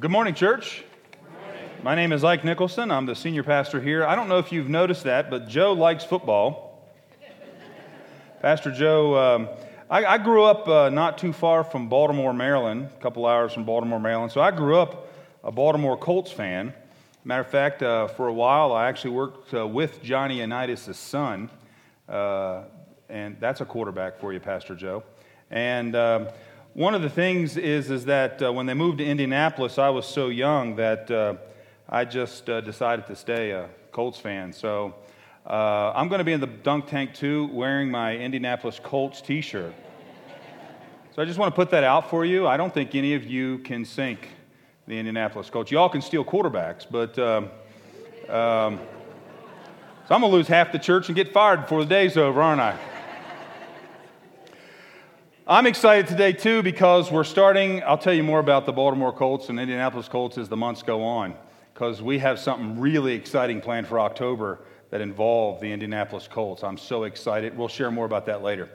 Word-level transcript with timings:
Good 0.00 0.10
morning, 0.10 0.34
church. 0.34 0.82
My 1.84 1.94
name 1.94 2.10
is 2.10 2.24
Ike 2.24 2.42
Nicholson. 2.42 2.90
I'm 2.90 3.06
the 3.06 3.14
senior 3.14 3.44
pastor 3.44 3.80
here. 3.80 4.04
I 4.04 4.16
don't 4.16 4.28
know 4.28 4.38
if 4.38 4.50
you've 4.50 4.68
noticed 4.68 5.04
that, 5.04 5.30
but 5.30 5.46
Joe 5.46 5.72
likes 5.72 6.02
football. 6.02 6.90
pastor 8.42 8.72
Joe, 8.72 9.16
um, 9.16 9.48
I, 9.88 10.04
I, 10.04 10.18
grew 10.18 10.42
up 10.42 10.66
uh, 10.66 10.88
not 10.90 11.16
too 11.16 11.32
far 11.32 11.62
from 11.62 11.88
Baltimore, 11.88 12.34
Maryland, 12.34 12.88
a 12.92 13.00
couple 13.00 13.24
hours 13.24 13.52
from 13.52 13.64
Baltimore, 13.64 14.00
Maryland. 14.00 14.32
So 14.32 14.40
I 14.40 14.50
grew 14.50 14.76
up 14.80 15.12
a 15.44 15.52
Baltimore 15.52 15.96
Colts 15.96 16.32
fan. 16.32 16.74
Matter 17.22 17.42
of 17.42 17.50
fact, 17.50 17.84
uh, 17.84 18.08
for 18.08 18.26
a 18.26 18.34
while, 18.34 18.72
I 18.72 18.88
actually 18.88 19.12
worked 19.12 19.54
uh, 19.54 19.64
with 19.64 20.02
Johnny 20.02 20.40
Unitas' 20.40 20.98
son, 20.98 21.48
uh, 22.08 22.64
and 23.08 23.36
that's 23.38 23.60
a 23.60 23.64
quarterback 23.64 24.18
for 24.18 24.32
you, 24.32 24.40
Pastor 24.40 24.74
Joe. 24.74 25.04
And 25.52 25.94
um, 25.94 26.28
one 26.74 26.94
of 26.94 27.02
the 27.02 27.08
things 27.08 27.56
is, 27.56 27.90
is 27.90 28.04
that 28.06 28.42
uh, 28.42 28.52
when 28.52 28.66
they 28.66 28.74
moved 28.74 28.98
to 28.98 29.04
Indianapolis, 29.04 29.78
I 29.78 29.90
was 29.90 30.06
so 30.06 30.28
young 30.28 30.74
that 30.76 31.08
uh, 31.10 31.34
I 31.88 32.04
just 32.04 32.50
uh, 32.50 32.60
decided 32.60 33.06
to 33.06 33.16
stay 33.16 33.52
a 33.52 33.68
Colts 33.92 34.18
fan. 34.18 34.52
So 34.52 34.94
uh, 35.46 35.92
I'm 35.94 36.08
going 36.08 36.18
to 36.18 36.24
be 36.24 36.32
in 36.32 36.40
the 36.40 36.48
dunk 36.48 36.88
tank 36.88 37.14
too, 37.14 37.48
wearing 37.52 37.90
my 37.90 38.16
Indianapolis 38.16 38.80
Colts 38.82 39.20
t 39.20 39.40
shirt. 39.40 39.72
so 41.14 41.22
I 41.22 41.24
just 41.24 41.38
want 41.38 41.54
to 41.54 41.56
put 41.56 41.70
that 41.70 41.84
out 41.84 42.10
for 42.10 42.24
you. 42.24 42.46
I 42.46 42.56
don't 42.56 42.74
think 42.74 42.96
any 42.96 43.14
of 43.14 43.24
you 43.24 43.58
can 43.58 43.84
sink 43.84 44.30
the 44.88 44.98
Indianapolis 44.98 45.48
Colts. 45.50 45.70
Y'all 45.70 45.88
can 45.88 46.02
steal 46.02 46.24
quarterbacks, 46.24 46.86
but. 46.90 47.18
Um, 47.18 47.50
um, 48.28 48.80
so 50.06 50.14
I'm 50.14 50.20
going 50.20 50.32
to 50.32 50.36
lose 50.36 50.48
half 50.48 50.70
the 50.70 50.78
church 50.78 51.08
and 51.08 51.16
get 51.16 51.32
fired 51.32 51.62
before 51.62 51.82
the 51.82 51.88
day's 51.88 52.18
over, 52.18 52.42
aren't 52.42 52.60
I? 52.60 52.78
I'm 55.46 55.66
excited 55.66 56.06
today 56.06 56.32
too 56.32 56.62
because 56.62 57.12
we're 57.12 57.22
starting. 57.22 57.82
I'll 57.82 57.98
tell 57.98 58.14
you 58.14 58.22
more 58.22 58.38
about 58.38 58.64
the 58.64 58.72
Baltimore 58.72 59.12
Colts 59.12 59.50
and 59.50 59.60
Indianapolis 59.60 60.08
Colts 60.08 60.38
as 60.38 60.48
the 60.48 60.56
months 60.56 60.82
go 60.82 61.02
on, 61.04 61.34
because 61.74 62.00
we 62.00 62.18
have 62.20 62.38
something 62.38 62.80
really 62.80 63.12
exciting 63.12 63.60
planned 63.60 63.86
for 63.86 64.00
October 64.00 64.60
that 64.88 65.02
involve 65.02 65.60
the 65.60 65.70
Indianapolis 65.70 66.28
Colts. 66.28 66.64
I'm 66.64 66.78
so 66.78 67.02
excited. 67.02 67.58
We'll 67.58 67.68
share 67.68 67.90
more 67.90 68.06
about 68.06 68.24
that 68.24 68.42
later. 68.42 68.70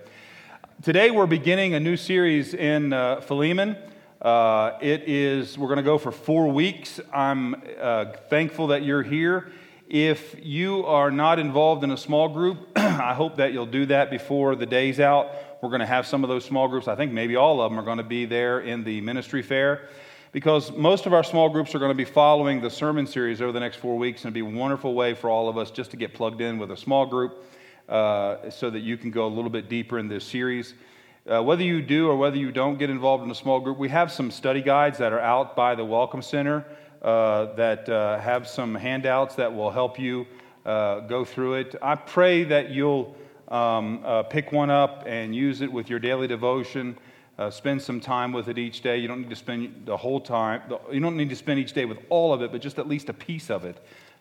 Today 0.84 1.10
we're 1.10 1.26
beginning 1.26 1.74
a 1.74 1.80
new 1.80 1.98
series 1.98 2.54
in 2.54 2.94
uh, 2.94 3.22
Philemon. 3.22 3.76
Uh, 4.22 4.74
it 4.80 5.10
is 5.10 5.58
we're 5.58 5.70
going 5.70 5.78
to 5.78 5.82
go 5.82 5.98
for 5.98 6.12
four 6.12 6.50
weeks. 6.50 7.00
I'm 7.12 7.64
uh, 7.82 8.14
thankful 8.30 8.68
that 8.68 8.84
you're 8.84 9.02
here. 9.02 9.52
If 9.88 10.36
you 10.40 10.86
are 10.86 11.10
not 11.10 11.40
involved 11.40 11.84
in 11.84 11.90
a 11.90 11.98
small 11.98 12.30
group, 12.30 12.60
I 12.76 13.16
hope 13.16 13.38
that 13.38 13.54
you'll 13.54 13.66
do 13.66 13.88
that 13.88 14.12
before 14.12 14.56
the 14.56 14.68
day's 14.68 15.00
out 15.00 15.32
we're 15.62 15.70
going 15.70 15.82
to 15.82 15.86
have 15.86 16.08
some 16.08 16.24
of 16.24 16.30
those 16.30 16.46
small 16.46 16.68
groups. 16.68 16.88
I 16.88 16.96
think 16.96 17.12
maybe 17.12 17.36
all 17.36 17.62
of 17.62 17.72
them 17.72 17.80
are 17.80 17.84
going 17.84 17.98
to 17.98 18.04
be 18.04 18.26
there 18.26 18.62
in 18.62 18.84
the 18.84 19.02
ministry 19.02 19.42
fair 19.42 19.90
because 20.32 20.72
most 20.72 21.06
of 21.06 21.14
our 21.14 21.24
small 21.24 21.50
groups 21.50 21.74
are 21.74 21.80
going 21.80 21.90
to 21.90 21.96
be 21.96 22.06
following 22.06 22.62
the 22.62 22.70
sermon 22.70 23.08
series 23.08 23.42
over 23.42 23.52
the 23.52 23.60
next 23.60 23.78
four 23.78 23.98
weeks, 23.98 24.24
and 24.24 24.36
it'd 24.36 24.46
be 24.46 24.56
a 24.56 24.60
wonderful 24.60 24.94
way 24.94 25.14
for 25.14 25.30
all 25.30 25.50
of 25.50 25.58
us 25.58 25.72
just 25.72 25.92
to 25.92 25.98
get 25.98 26.14
plugged 26.14 26.40
in 26.40 26.60
with 26.60 26.72
a 26.72 26.78
small 26.78 27.06
group 27.06 27.44
uh, 27.90 28.50
so 28.50 28.70
that 28.70 28.82
you 28.82 28.96
can 28.96 29.12
go 29.12 29.26
a 29.26 29.28
little 29.28 29.50
bit 29.50 29.68
deeper 29.68 29.98
in 29.98 30.08
this 30.08 30.24
series. 30.24 30.76
Uh, 31.30 31.44
whether 31.44 31.64
you 31.64 31.82
do 31.82 32.08
or 32.08 32.16
whether 32.16 32.38
you 32.38 32.52
don't 32.52 32.78
get 32.78 32.90
involved 32.90 33.24
in 33.24 33.32
a 33.32 33.36
small 33.36 33.60
group, 33.60 33.78
we 33.78 33.90
have 33.90 34.12
some 34.12 34.32
study 34.32 34.62
guides 34.62 34.98
that 34.98 35.12
are 35.12 35.20
out 35.20 35.56
by 35.56 35.76
the 35.76 35.84
Welcome 35.84 36.22
Center 36.22 36.66
uh, 37.02 37.54
that 37.56 37.90
uh, 37.90 38.20
have 38.20 38.48
some 38.48 38.76
handouts 38.76 39.36
that 39.36 39.54
will 39.54 39.72
help 39.72 40.00
you 40.00 40.26
uh, 40.66 41.02
go 41.02 41.26
through 41.26 41.56
it. 41.56 41.76
I 41.82 41.96
pray 41.96 42.44
that 42.46 42.70
you'll 42.70 43.16
um, 43.50 44.02
uh, 44.06 44.24
pick 44.24 44.52
one 44.52 44.70
up 44.70 45.04
and 45.06 45.36
use 45.36 45.62
it 45.62 45.72
with 45.72 45.90
your 45.90 46.00
daily 46.00 46.28
devotion. 46.28 46.98
Uh, 47.38 47.50
spend 47.50 47.82
some 47.82 48.00
time 48.00 48.32
with 48.32 48.48
it 48.50 48.58
each 48.58 48.82
day. 48.82 48.98
You 48.98 49.08
don't 49.08 49.22
need 49.22 49.30
to 49.30 49.36
spend 49.36 49.84
the 49.86 49.98
whole 49.98 50.20
time. 50.20 50.62
You 50.92 51.00
don't 51.00 51.18
need 51.18 51.30
to 51.30 51.36
spend 51.36 51.60
each 51.60 51.74
day 51.74 51.86
with 51.86 51.98
all 52.10 52.34
of 52.34 52.42
it, 52.42 52.52
but 52.52 52.62
just 52.62 52.78
at 52.80 52.88
least 52.88 53.10
a 53.10 53.14
piece 53.14 53.50
of 53.50 53.66
it 53.66 53.78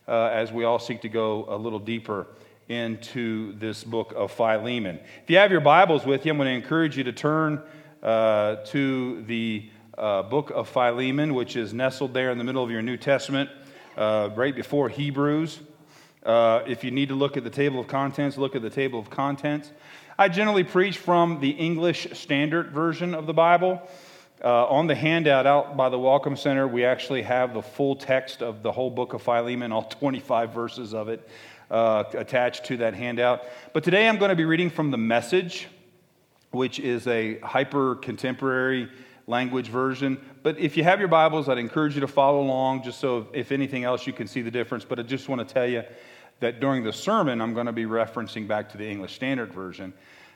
uh, 0.06 0.26
as 0.26 0.52
we 0.52 0.64
all 0.64 0.78
seek 0.78 1.02
to 1.02 1.08
go 1.08 1.44
a 1.48 1.56
little 1.56 1.78
deeper 1.78 2.26
into 2.68 3.58
this 3.58 3.82
book 3.82 4.12
of 4.14 4.30
Philemon. 4.30 5.00
If 5.24 5.30
you 5.30 5.38
have 5.38 5.50
your 5.50 5.60
Bibles 5.60 6.06
with 6.06 6.24
you, 6.26 6.32
I'm 6.32 6.38
going 6.38 6.48
to 6.48 6.54
encourage 6.54 6.96
you 6.96 7.04
to 7.04 7.12
turn 7.12 7.62
uh, 8.02 8.56
to 8.66 9.22
the 9.24 9.68
uh, 9.96 10.22
book 10.22 10.50
of 10.50 10.68
Philemon, 10.68 11.34
which 11.34 11.56
is 11.56 11.74
nestled 11.74 12.14
there 12.14 12.30
in 12.30 12.38
the 12.38 12.44
middle 12.44 12.62
of 12.62 12.70
your 12.70 12.82
New 12.82 12.96
Testament, 12.96 13.50
uh, 13.96 14.30
right 14.36 14.54
before 14.54 14.88
Hebrews. 14.88 15.58
Uh, 16.24 16.62
if 16.66 16.82
you 16.82 16.90
need 16.90 17.08
to 17.08 17.14
look 17.14 17.36
at 17.36 17.44
the 17.44 17.50
table 17.50 17.80
of 17.80 17.86
contents, 17.86 18.36
look 18.36 18.56
at 18.56 18.62
the 18.62 18.70
table 18.70 18.98
of 18.98 19.08
contents. 19.10 19.70
I 20.18 20.28
generally 20.28 20.64
preach 20.64 20.98
from 20.98 21.40
the 21.40 21.50
English 21.50 22.08
Standard 22.12 22.72
Version 22.72 23.14
of 23.14 23.26
the 23.26 23.32
Bible. 23.32 23.80
Uh, 24.42 24.66
on 24.66 24.86
the 24.86 24.94
handout 24.94 25.46
out 25.46 25.76
by 25.76 25.88
the 25.88 25.98
Welcome 25.98 26.36
Center, 26.36 26.66
we 26.66 26.84
actually 26.84 27.22
have 27.22 27.54
the 27.54 27.62
full 27.62 27.96
text 27.96 28.42
of 28.42 28.62
the 28.62 28.70
whole 28.70 28.90
book 28.90 29.12
of 29.12 29.22
Philemon, 29.22 29.72
all 29.72 29.82
25 30.00 30.52
verses 30.52 30.94
of 30.94 31.08
it 31.08 31.28
uh, 31.70 32.04
attached 32.12 32.64
to 32.66 32.76
that 32.78 32.94
handout. 32.94 33.42
But 33.72 33.84
today 33.84 34.08
I'm 34.08 34.18
going 34.18 34.30
to 34.30 34.36
be 34.36 34.44
reading 34.44 34.70
from 34.70 34.90
the 34.90 34.96
Message, 34.96 35.68
which 36.50 36.78
is 36.78 37.06
a 37.06 37.38
hyper 37.40 37.96
contemporary 37.96 38.88
language 39.28 39.68
version. 39.68 40.18
But 40.42 40.58
if 40.58 40.76
you 40.76 40.82
have 40.82 40.98
your 40.98 41.08
Bibles, 41.08 41.48
I'd 41.48 41.58
encourage 41.58 41.94
you 41.94 42.00
to 42.00 42.08
follow 42.08 42.40
along 42.40 42.82
just 42.82 42.98
so 42.98 43.28
if 43.32 43.52
anything 43.52 43.84
else 43.84 44.06
you 44.06 44.12
can 44.12 44.26
see 44.26 44.42
the 44.42 44.50
difference. 44.50 44.84
But 44.84 44.98
I 44.98 45.02
just 45.02 45.28
want 45.28 45.46
to 45.46 45.54
tell 45.54 45.66
you 45.66 45.84
that 46.40 46.60
during 46.60 46.82
the 46.82 46.92
sermon, 46.92 47.40
I'm 47.40 47.52
going 47.52 47.66
to 47.66 47.72
be 47.72 47.84
referencing 47.84 48.48
back 48.48 48.70
to 48.70 48.78
the 48.78 48.88
English 48.88 49.14
Standard 49.14 49.52
Version. 49.52 49.92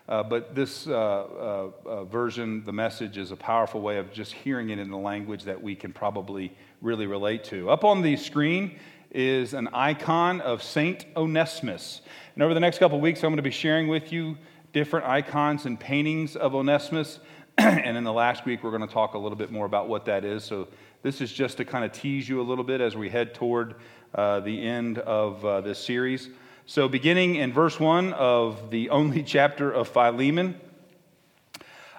Uh, 0.09 0.23
but 0.23 0.55
this 0.55 0.87
uh, 0.87 0.93
uh, 0.93 1.71
uh, 1.87 2.05
version, 2.05 2.65
the 2.65 2.73
message, 2.73 3.17
is 3.17 3.31
a 3.31 3.37
powerful 3.37 3.81
way 3.81 3.99
of 3.99 4.13
just 4.13 4.33
hearing 4.33 4.71
it 4.71 4.79
in 4.79 4.91
the 4.91 4.97
language 4.97 5.45
that 5.45 5.61
we 5.61 5.75
can 5.75 5.93
probably 5.93 6.55
really 6.81 7.07
relate 7.07 7.45
to. 7.45 7.71
Up 7.71 7.85
on 7.85 8.03
the 8.03 8.17
screen 8.17 8.79
is 9.13 9.55
an 9.55 9.69
icon 9.73 10.41
of 10.41 10.63
Saint 10.63 11.07
Onesimus. 11.17 12.03
And 12.35 12.43
over 12.43 12.53
the 12.53 12.61
next 12.61 12.79
couple 12.79 13.01
weeks, 13.01 13.23
I'm 13.23 13.31
going 13.31 13.37
to 13.37 13.43
be 13.43 13.51
sharing 13.51 13.87
with 13.87 14.13
you 14.13 14.37
different 14.73 15.07
icons 15.07 15.67
and 15.67 15.79
paintings 15.79 16.35
of 16.35 16.55
Onesimus. 16.55 17.21
and 17.59 17.97
in 17.97 18.05
the 18.05 18.13
last 18.13 18.45
week, 18.45 18.63
we're 18.63 18.71
going 18.71 18.87
to 18.87 18.93
talk 18.93 19.15
a 19.15 19.19
little 19.19 19.37
bit 19.37 19.51
more 19.51 19.67
about 19.67 19.89
what 19.89 20.07
that 20.07 20.25
is. 20.25 20.45
So 20.45 20.69
this 21.03 21.21
is 21.21 21.33
just 21.33 21.59
to 21.59 21.65
kind 21.65 21.85
of 21.85 21.93
tease 21.93 22.29
you 22.29 22.41
a 22.41 22.43
little 22.43 22.65
bit 22.65 22.81
as 22.81 22.97
we 22.97 23.09
head 23.09 23.35
toward 23.35 23.75
uh, 24.15 24.41
the 24.41 24.67
end 24.67 24.99
of 24.99 25.45
uh, 25.45 25.61
this 25.61 25.79
series. 25.79 26.31
So, 26.65 26.89
beginning 26.89 27.35
in 27.37 27.53
verse 27.53 27.81
1 27.81 28.12
of 28.12 28.71
the 28.71 28.89
only 28.91 29.23
chapter 29.23 29.71
of 29.71 29.89
Philemon, 29.89 30.61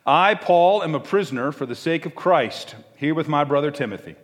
I, 0.06 0.36
Paul, 0.36 0.84
am 0.84 0.96
a 0.96 1.00
prisoner 1.00 1.52
for 1.52 1.66
the 1.66 1.76
sake 1.76 2.06
of 2.06 2.16
Christ, 2.16 2.76
here 2.96 3.14
with 3.14 3.28
my 3.28 3.44
brother 3.44 3.72
Timothy. 3.72 4.16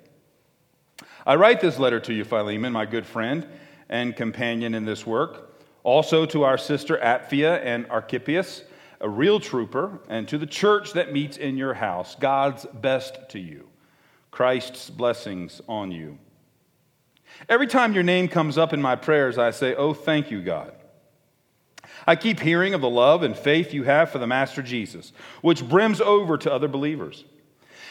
I 1.25 1.35
write 1.35 1.61
this 1.61 1.77
letter 1.77 1.99
to 2.01 2.13
you, 2.13 2.23
Philemon, 2.23 2.73
my 2.73 2.85
good 2.85 3.05
friend 3.05 3.45
and 3.89 4.15
companion 4.15 4.73
in 4.73 4.85
this 4.85 5.05
work, 5.05 5.51
also 5.83 6.25
to 6.27 6.43
our 6.43 6.57
sister 6.57 6.97
Apphia 6.97 7.61
and 7.63 7.85
Archippus, 7.89 8.63
a 9.01 9.09
real 9.09 9.39
trooper, 9.39 9.99
and 10.09 10.27
to 10.27 10.37
the 10.37 10.45
church 10.45 10.93
that 10.93 11.13
meets 11.13 11.37
in 11.37 11.57
your 11.57 11.73
house. 11.73 12.15
God's 12.19 12.65
best 12.73 13.17
to 13.29 13.39
you. 13.39 13.67
Christ's 14.31 14.89
blessings 14.89 15.61
on 15.67 15.91
you. 15.91 16.17
Every 17.47 17.67
time 17.67 17.93
your 17.93 18.03
name 18.03 18.27
comes 18.27 18.57
up 18.57 18.73
in 18.73 18.81
my 18.81 18.95
prayers, 18.95 19.37
I 19.37 19.51
say, 19.51 19.75
Oh, 19.75 19.93
thank 19.93 20.31
you, 20.31 20.41
God. 20.41 20.73
I 22.05 22.15
keep 22.15 22.39
hearing 22.39 22.73
of 22.73 22.81
the 22.81 22.89
love 22.89 23.23
and 23.23 23.37
faith 23.37 23.73
you 23.73 23.83
have 23.83 24.09
for 24.09 24.19
the 24.19 24.27
Master 24.27 24.61
Jesus, 24.61 25.13
which 25.41 25.67
brims 25.67 26.01
over 26.01 26.37
to 26.37 26.51
other 26.51 26.67
believers. 26.67 27.23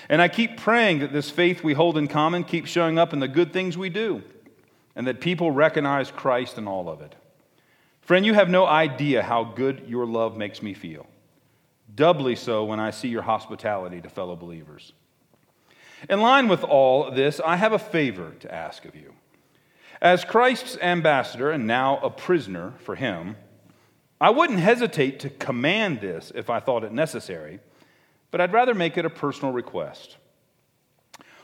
And 0.08 0.22
I 0.22 0.28
keep 0.28 0.56
praying 0.56 1.00
that 1.00 1.12
this 1.12 1.30
faith 1.30 1.62
we 1.62 1.74
hold 1.74 1.98
in 1.98 2.08
common 2.08 2.44
keeps 2.44 2.70
showing 2.70 2.98
up 2.98 3.12
in 3.12 3.20
the 3.20 3.28
good 3.28 3.52
things 3.52 3.76
we 3.76 3.90
do, 3.90 4.22
and 4.96 5.06
that 5.06 5.20
people 5.20 5.50
recognize 5.50 6.10
Christ 6.10 6.58
in 6.58 6.66
all 6.66 6.88
of 6.88 7.00
it. 7.00 7.14
Friend, 8.08 8.24
you 8.24 8.32
have 8.32 8.48
no 8.48 8.64
idea 8.64 9.22
how 9.22 9.44
good 9.44 9.82
your 9.86 10.06
love 10.06 10.34
makes 10.34 10.62
me 10.62 10.72
feel. 10.72 11.06
Doubly 11.94 12.36
so 12.36 12.64
when 12.64 12.80
I 12.80 12.90
see 12.90 13.08
your 13.08 13.20
hospitality 13.20 14.00
to 14.00 14.08
fellow 14.08 14.34
believers. 14.34 14.94
In 16.08 16.22
line 16.22 16.48
with 16.48 16.64
all 16.64 17.10
this, 17.10 17.38
I 17.44 17.56
have 17.56 17.74
a 17.74 17.78
favor 17.78 18.32
to 18.40 18.54
ask 18.54 18.86
of 18.86 18.96
you. 18.96 19.12
As 20.00 20.24
Christ's 20.24 20.78
ambassador 20.80 21.50
and 21.50 21.66
now 21.66 21.98
a 21.98 22.08
prisoner 22.08 22.72
for 22.78 22.94
him, 22.94 23.36
I 24.18 24.30
wouldn't 24.30 24.60
hesitate 24.60 25.20
to 25.20 25.28
command 25.28 26.00
this 26.00 26.32
if 26.34 26.48
I 26.48 26.60
thought 26.60 26.84
it 26.84 26.92
necessary, 26.92 27.60
but 28.30 28.40
I'd 28.40 28.54
rather 28.54 28.72
make 28.72 28.96
it 28.96 29.04
a 29.04 29.10
personal 29.10 29.52
request. 29.52 30.16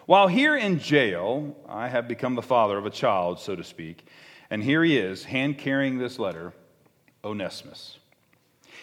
While 0.07 0.29
here 0.29 0.57
in 0.57 0.79
jail, 0.79 1.59
I 1.69 1.89
have 1.89 2.09
become 2.09 2.37
the 2.37 2.41
father 2.41 2.79
of 2.79 2.87
a 2.87 2.91
child, 2.91 3.39
so 3.39 3.55
to 3.55 3.65
speak, 3.65 4.07
and 4.55 4.63
here 4.63 4.85
he 4.85 4.97
is, 4.97 5.25
hand 5.25 5.59
carrying 5.59 5.99
this 5.99 6.17
letter, 6.17 6.53
Onesimus. 7.25 7.99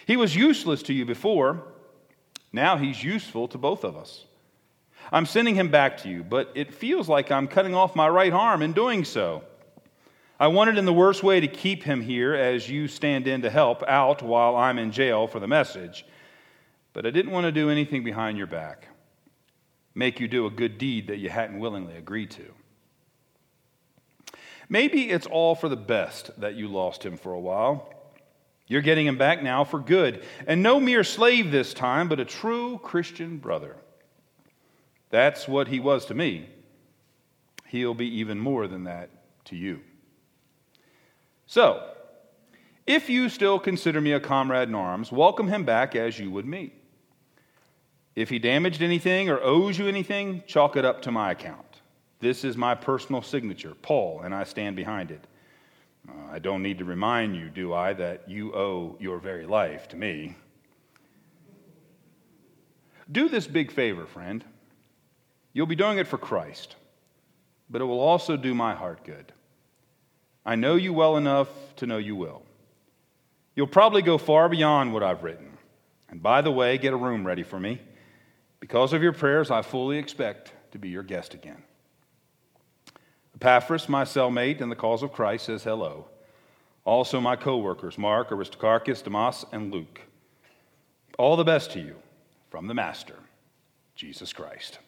He 0.04 0.18
was 0.18 0.36
useless 0.36 0.82
to 0.82 0.92
you 0.92 1.06
before, 1.06 1.62
now 2.52 2.76
he's 2.76 3.02
useful 3.02 3.48
to 3.48 3.56
both 3.56 3.82
of 3.82 3.96
us. 3.96 4.26
I'm 5.10 5.24
sending 5.24 5.54
him 5.54 5.70
back 5.70 5.96
to 6.02 6.10
you, 6.10 6.24
but 6.24 6.52
it 6.54 6.74
feels 6.74 7.08
like 7.08 7.32
I'm 7.32 7.48
cutting 7.48 7.74
off 7.74 7.96
my 7.96 8.06
right 8.06 8.34
arm 8.34 8.60
in 8.60 8.74
doing 8.74 9.02
so. 9.02 9.44
I 10.38 10.48
wanted 10.48 10.76
in 10.76 10.84
the 10.84 10.92
worst 10.92 11.22
way 11.22 11.40
to 11.40 11.48
keep 11.48 11.84
him 11.84 12.02
here 12.02 12.34
as 12.34 12.68
you 12.68 12.86
stand 12.86 13.26
in 13.26 13.40
to 13.40 13.48
help 13.48 13.82
out 13.88 14.22
while 14.22 14.54
I'm 14.54 14.78
in 14.78 14.92
jail 14.92 15.26
for 15.26 15.40
the 15.40 15.48
message, 15.48 16.04
but 16.92 17.06
I 17.06 17.10
didn't 17.10 17.32
want 17.32 17.44
to 17.44 17.52
do 17.52 17.70
anything 17.70 18.04
behind 18.04 18.36
your 18.36 18.46
back. 18.46 18.88
make 19.94 20.20
you 20.20 20.28
do 20.28 20.44
a 20.44 20.50
good 20.50 20.76
deed 20.76 21.06
that 21.06 21.16
you 21.16 21.30
hadn't 21.30 21.58
willingly 21.58 21.96
agreed 21.96 22.30
to. 22.32 22.52
Maybe 24.68 25.10
it's 25.10 25.26
all 25.26 25.54
for 25.54 25.68
the 25.68 25.76
best 25.76 26.30
that 26.40 26.54
you 26.54 26.68
lost 26.68 27.04
him 27.04 27.16
for 27.16 27.32
a 27.32 27.40
while. 27.40 27.92
You're 28.66 28.80
getting 28.80 29.06
him 29.06 29.18
back 29.18 29.42
now 29.42 29.64
for 29.64 29.78
good. 29.78 30.22
And 30.46 30.62
no 30.62 30.80
mere 30.80 31.04
slave 31.04 31.50
this 31.50 31.74
time, 31.74 32.08
but 32.08 32.20
a 32.20 32.24
true 32.24 32.78
Christian 32.82 33.38
brother. 33.38 33.76
That's 35.10 35.46
what 35.46 35.68
he 35.68 35.78
was 35.78 36.06
to 36.06 36.14
me. 36.14 36.48
He'll 37.66 37.94
be 37.94 38.18
even 38.18 38.38
more 38.38 38.66
than 38.66 38.84
that 38.84 39.10
to 39.46 39.56
you. 39.56 39.80
So, 41.46 41.86
if 42.86 43.10
you 43.10 43.28
still 43.28 43.58
consider 43.58 44.00
me 44.00 44.12
a 44.12 44.20
comrade 44.20 44.68
in 44.68 44.74
arms, 44.74 45.12
welcome 45.12 45.48
him 45.48 45.64
back 45.64 45.94
as 45.94 46.18
you 46.18 46.30
would 46.30 46.46
me. 46.46 46.72
If 48.14 48.28
he 48.28 48.38
damaged 48.38 48.82
anything 48.82 49.28
or 49.28 49.40
owes 49.42 49.78
you 49.78 49.86
anything, 49.86 50.42
chalk 50.46 50.76
it 50.76 50.84
up 50.84 51.02
to 51.02 51.10
my 51.10 51.30
account. 51.30 51.71
This 52.22 52.44
is 52.44 52.56
my 52.56 52.76
personal 52.76 53.20
signature, 53.20 53.74
Paul, 53.82 54.20
and 54.20 54.32
I 54.32 54.44
stand 54.44 54.76
behind 54.76 55.10
it. 55.10 55.26
Uh, 56.08 56.12
I 56.30 56.38
don't 56.38 56.62
need 56.62 56.78
to 56.78 56.84
remind 56.84 57.34
you, 57.34 57.50
do 57.50 57.74
I, 57.74 57.94
that 57.94 58.30
you 58.30 58.54
owe 58.54 58.96
your 59.00 59.18
very 59.18 59.44
life 59.44 59.88
to 59.88 59.96
me. 59.96 60.36
Do 63.10 63.28
this 63.28 63.48
big 63.48 63.72
favor, 63.72 64.06
friend. 64.06 64.44
You'll 65.52 65.66
be 65.66 65.74
doing 65.74 65.98
it 65.98 66.06
for 66.06 66.16
Christ, 66.16 66.76
but 67.68 67.82
it 67.82 67.86
will 67.86 67.98
also 67.98 68.36
do 68.36 68.54
my 68.54 68.76
heart 68.76 69.02
good. 69.02 69.32
I 70.46 70.54
know 70.54 70.76
you 70.76 70.92
well 70.92 71.16
enough 71.16 71.48
to 71.76 71.88
know 71.88 71.98
you 71.98 72.14
will. 72.14 72.42
You'll 73.56 73.66
probably 73.66 74.00
go 74.00 74.16
far 74.16 74.48
beyond 74.48 74.94
what 74.94 75.02
I've 75.02 75.24
written. 75.24 75.58
And 76.08 76.22
by 76.22 76.40
the 76.40 76.52
way, 76.52 76.78
get 76.78 76.92
a 76.92 76.96
room 76.96 77.26
ready 77.26 77.42
for 77.42 77.58
me. 77.58 77.80
Because 78.60 78.92
of 78.92 79.02
your 79.02 79.12
prayers, 79.12 79.50
I 79.50 79.62
fully 79.62 79.98
expect 79.98 80.52
to 80.70 80.78
be 80.78 80.88
your 80.88 81.02
guest 81.02 81.34
again. 81.34 81.64
Epaphras, 83.42 83.88
my 83.88 84.04
cellmate 84.04 84.60
in 84.60 84.68
the 84.68 84.76
cause 84.76 85.02
of 85.02 85.10
Christ, 85.10 85.46
says 85.46 85.64
hello. 85.64 86.06
Also, 86.84 87.20
my 87.20 87.34
co 87.34 87.56
workers, 87.56 87.98
Mark, 87.98 88.30
Aristarchus, 88.30 89.02
Demas, 89.02 89.44
and 89.50 89.72
Luke. 89.72 90.00
All 91.18 91.34
the 91.34 91.42
best 91.42 91.72
to 91.72 91.80
you 91.80 91.96
from 92.50 92.68
the 92.68 92.74
Master, 92.74 93.16
Jesus 93.96 94.32
Christ. 94.32 94.78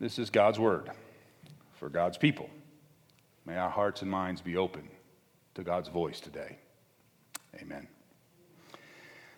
This 0.00 0.18
is 0.18 0.30
God's 0.30 0.58
word 0.58 0.90
for 1.74 1.90
God's 1.90 2.16
people. 2.16 2.48
May 3.44 3.58
our 3.58 3.68
hearts 3.68 4.00
and 4.00 4.10
minds 4.10 4.40
be 4.40 4.56
open 4.56 4.88
to 5.56 5.62
God's 5.62 5.90
voice 5.90 6.20
today. 6.20 6.56
Amen. 7.60 7.86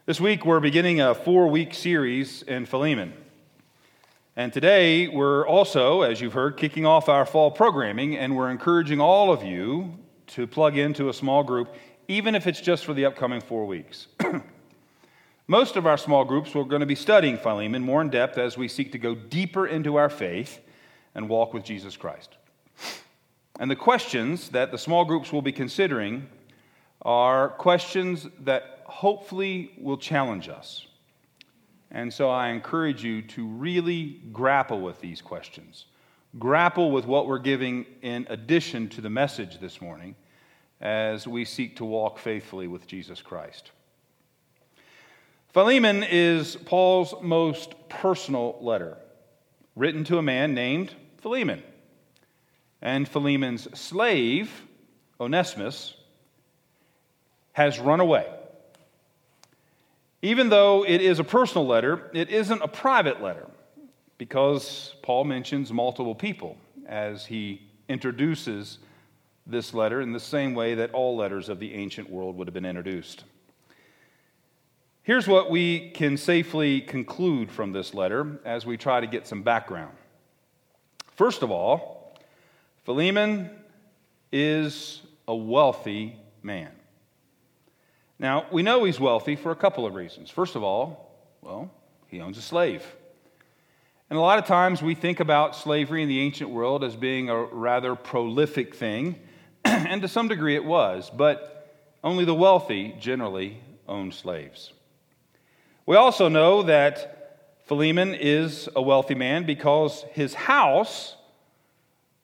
This 0.05 0.21
week, 0.21 0.47
we're 0.47 0.61
beginning 0.61 1.01
a 1.01 1.17
four 1.17 1.49
week 1.49 1.75
series 1.75 2.43
in 2.43 2.65
Philemon. 2.65 3.13
And 4.39 4.53
today, 4.53 5.09
we're 5.09 5.49
also, 5.49 6.03
as 6.03 6.21
you've 6.21 6.35
heard, 6.35 6.59
kicking 6.59 6.85
off 6.85 7.09
our 7.09 7.25
fall 7.25 7.51
programming, 7.51 8.19
and 8.19 8.37
we're 8.37 8.51
encouraging 8.51 9.01
all 9.01 9.33
of 9.33 9.43
you 9.43 9.95
to 10.27 10.47
plug 10.47 10.77
into 10.77 11.09
a 11.09 11.15
small 11.15 11.43
group, 11.43 11.75
even 12.07 12.35
if 12.35 12.47
it's 12.47 12.61
just 12.61 12.85
for 12.85 12.93
the 12.93 13.07
upcoming 13.07 13.41
four 13.41 13.65
weeks. 13.65 14.09
Most 15.47 15.77
of 15.77 15.87
our 15.87 15.97
small 15.97 16.23
groups, 16.23 16.55
we're 16.55 16.65
going 16.65 16.81
to 16.81 16.87
be 16.87 16.95
studying 16.95 17.39
Philemon 17.39 17.81
more 17.81 18.03
in 18.03 18.11
depth 18.11 18.37
as 18.37 18.59
we 18.59 18.69
seek 18.69 18.93
to 18.93 18.99
go 18.99 19.15
deeper 19.15 19.67
into 19.67 19.97
our 19.97 20.11
faith 20.11 20.61
and 21.15 21.31
walk 21.31 21.55
with 21.55 21.65
Jesus 21.65 21.97
Christ. 21.97 22.37
And 23.59 23.71
the 23.71 23.77
questions 23.77 24.51
that 24.51 24.71
the 24.71 24.77
small 24.77 25.07
groups 25.07 25.33
will 25.33 25.41
be 25.41 25.53
considering 25.53 26.29
are 27.01 27.49
questions 27.49 28.29
that 28.41 28.83
hopefully 28.85 29.73
will 29.79 29.97
challenge 29.97 30.51
us. 30.51 30.87
And 31.91 32.13
so 32.13 32.29
I 32.31 32.49
encourage 32.49 33.05
you 33.05 33.23
to 33.23 33.47
really 33.47 34.21
grapple 34.33 34.81
with 34.81 35.01
these 35.01 35.23
questions. 35.23 35.87
Grapple 36.39 36.91
with 36.91 37.07
what 37.07 37.27
we're 37.27 37.39
giving 37.39 37.87
in 38.03 38.27
addition 38.29 38.89
to 38.91 39.01
the 39.01 39.11
message 39.11 39.61
this 39.61 39.81
morning 39.81 40.15
as 40.81 41.27
we 41.27 41.45
seek 41.45 41.77
to 41.77 41.85
walk 41.85 42.19
faithfully 42.19 42.69
with 42.69 42.87
Jesus 42.87 43.23
Christ. 43.23 43.71
Philemon 45.49 46.03
is 46.03 46.57
Paul's 46.57 47.15
most 47.23 47.75
personal 47.89 48.59
letter, 48.61 48.99
written 49.75 50.05
to 50.05 50.19
a 50.19 50.23
man 50.23 50.53
named 50.53 50.95
Philemon. 51.19 51.63
And 52.83 53.09
Philemon's 53.09 53.67
slave, 53.79 54.51
Onesimus, 55.19 55.95
has 57.53 57.79
run 57.79 58.01
away. 58.01 58.27
Even 60.27 60.49
though 60.49 60.85
it 60.85 61.01
is 61.01 61.21
a 61.21 61.25
personal 61.25 61.69
letter, 61.69 62.11
it 62.13 62.31
isn't 62.31 62.61
a 62.61 62.67
private 62.67 63.23
letter 63.23 63.47
because 64.19 64.97
Paul 65.01 65.23
mentions 65.23 65.73
multiple 65.73 66.17
people 66.17 66.57
as 66.89 67.25
he 67.25 67.63
introduces 67.89 68.79
this 69.47 69.73
letter 69.73 70.01
in 70.01 70.11
the 70.11 70.19
same 70.19 70.53
way 70.53 70.75
that 70.75 70.91
all 70.91 71.17
letters 71.17 71.49
of 71.49 71.61
the 71.61 71.73
ancient 71.75 72.11
world 72.11 72.37
would 72.37 72.49
have 72.49 72.55
been 72.55 72.65
introduced. 72.65 73.23
Here's 75.05 75.29
what 75.29 75.49
we 75.49 75.91
can 75.91 76.17
safely 76.17 76.81
conclude 76.81 77.49
from 77.49 77.71
this 77.71 77.95
letter 77.95 78.41
as 78.45 78.67
we 78.67 78.77
try 78.77 79.01
to 79.01 79.07
get 79.07 79.29
some 79.29 79.45
background. 79.45 79.95
First 81.15 81.45
of 81.45 81.53
all, 81.53 82.19
Philemon 82.85 83.49
is 84.33 85.03
a 85.29 85.37
wealthy 85.37 86.17
man. 86.43 86.76
Now, 88.19 88.47
we 88.51 88.63
know 88.63 88.85
he's 88.85 88.99
wealthy 88.99 89.37
for 89.37 89.51
a 89.51 89.57
couple 89.57 89.85
of 89.87 89.95
reasons. 89.95 90.31
First 90.31 90.57
of 90.57 90.63
all, 90.63 91.15
well, 91.43 91.71
he 92.09 92.21
owns 92.21 92.39
a 92.39 92.43
slave. 92.43 92.85
And 94.09 94.19
a 94.19 94.23
lot 94.23 94.39
of 94.39 94.47
times 94.47 94.83
we 94.83 94.95
think 94.95 95.21
about 95.21 95.57
slavery 95.57 96.03
in 96.03 96.09
the 96.09 96.21
ancient 96.21 96.51
world 96.51 96.85
as 96.85 96.97
being 96.97 97.29
a 97.29 97.45
rather 97.45 97.95
prolific 97.95 98.75
thing, 98.75 99.19
and 99.65 100.01
to 100.03 100.09
some 100.09 100.29
degree 100.29 100.55
it 100.55 100.65
was, 100.65 101.11
but 101.11 101.53
only 102.05 102.25
the 102.25 102.35
wealthy 102.35 102.95
generally 103.01 103.59
owned 103.89 104.15
slaves. 104.15 104.73
We 105.87 105.97
also 105.97 106.29
know 106.29 106.63
that 106.63 107.59
Philemon 107.67 108.15
is 108.15 108.69
a 108.77 108.83
wealthy 108.83 109.17
man 109.17 109.45
because 109.45 110.05
his 110.13 110.35
house 110.35 111.17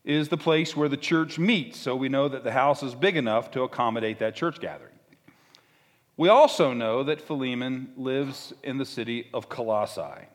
is 0.04 0.28
the 0.28 0.36
place 0.36 0.76
where 0.76 0.88
the 0.88 0.96
church 0.96 1.38
meets, 1.38 1.78
so 1.78 1.96
we 1.96 2.08
know 2.08 2.28
that 2.28 2.44
the 2.44 2.52
house 2.52 2.82
is 2.82 2.94
big 2.94 3.16
enough 3.16 3.50
to 3.52 3.62
accommodate 3.62 4.20
that 4.20 4.36
church 4.36 4.60
gathering. 4.60 4.91
We 6.16 6.28
also 6.28 6.72
know 6.72 7.02
that 7.04 7.20
Philemon 7.20 7.92
lives 7.96 8.52
in 8.62 8.78
the 8.78 8.84
city 8.84 9.28
of 9.32 9.48
Colossae. 9.48 10.26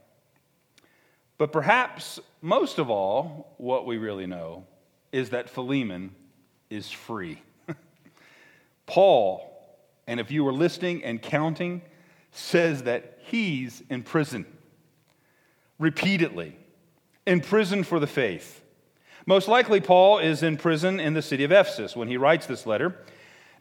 But 1.37 1.51
perhaps 1.51 2.19
most 2.41 2.79
of 2.79 2.89
all, 2.89 3.53
what 3.57 3.85
we 3.85 3.97
really 3.97 4.25
know 4.25 4.65
is 5.11 5.29
that 5.29 5.49
Philemon 5.49 6.15
is 6.69 6.89
free. 6.91 7.41
Paul, 8.85 9.53
and 10.07 10.19
if 10.19 10.31
you 10.31 10.43
were 10.43 10.53
listening 10.53 11.03
and 11.03 11.21
counting, 11.21 11.81
says 12.31 12.83
that 12.83 13.19
he's 13.25 13.83
in 13.89 14.03
prison 14.03 14.45
repeatedly, 15.79 16.57
in 17.25 17.41
prison 17.41 17.83
for 17.83 17.99
the 17.99 18.07
faith. 18.07 18.63
Most 19.25 19.47
likely, 19.47 19.81
Paul 19.81 20.19
is 20.19 20.41
in 20.41 20.57
prison 20.57 20.99
in 20.99 21.13
the 21.13 21.21
city 21.21 21.43
of 21.43 21.51
Ephesus 21.51 21.95
when 21.95 22.07
he 22.07 22.17
writes 22.17 22.45
this 22.45 22.65
letter. 22.65 22.95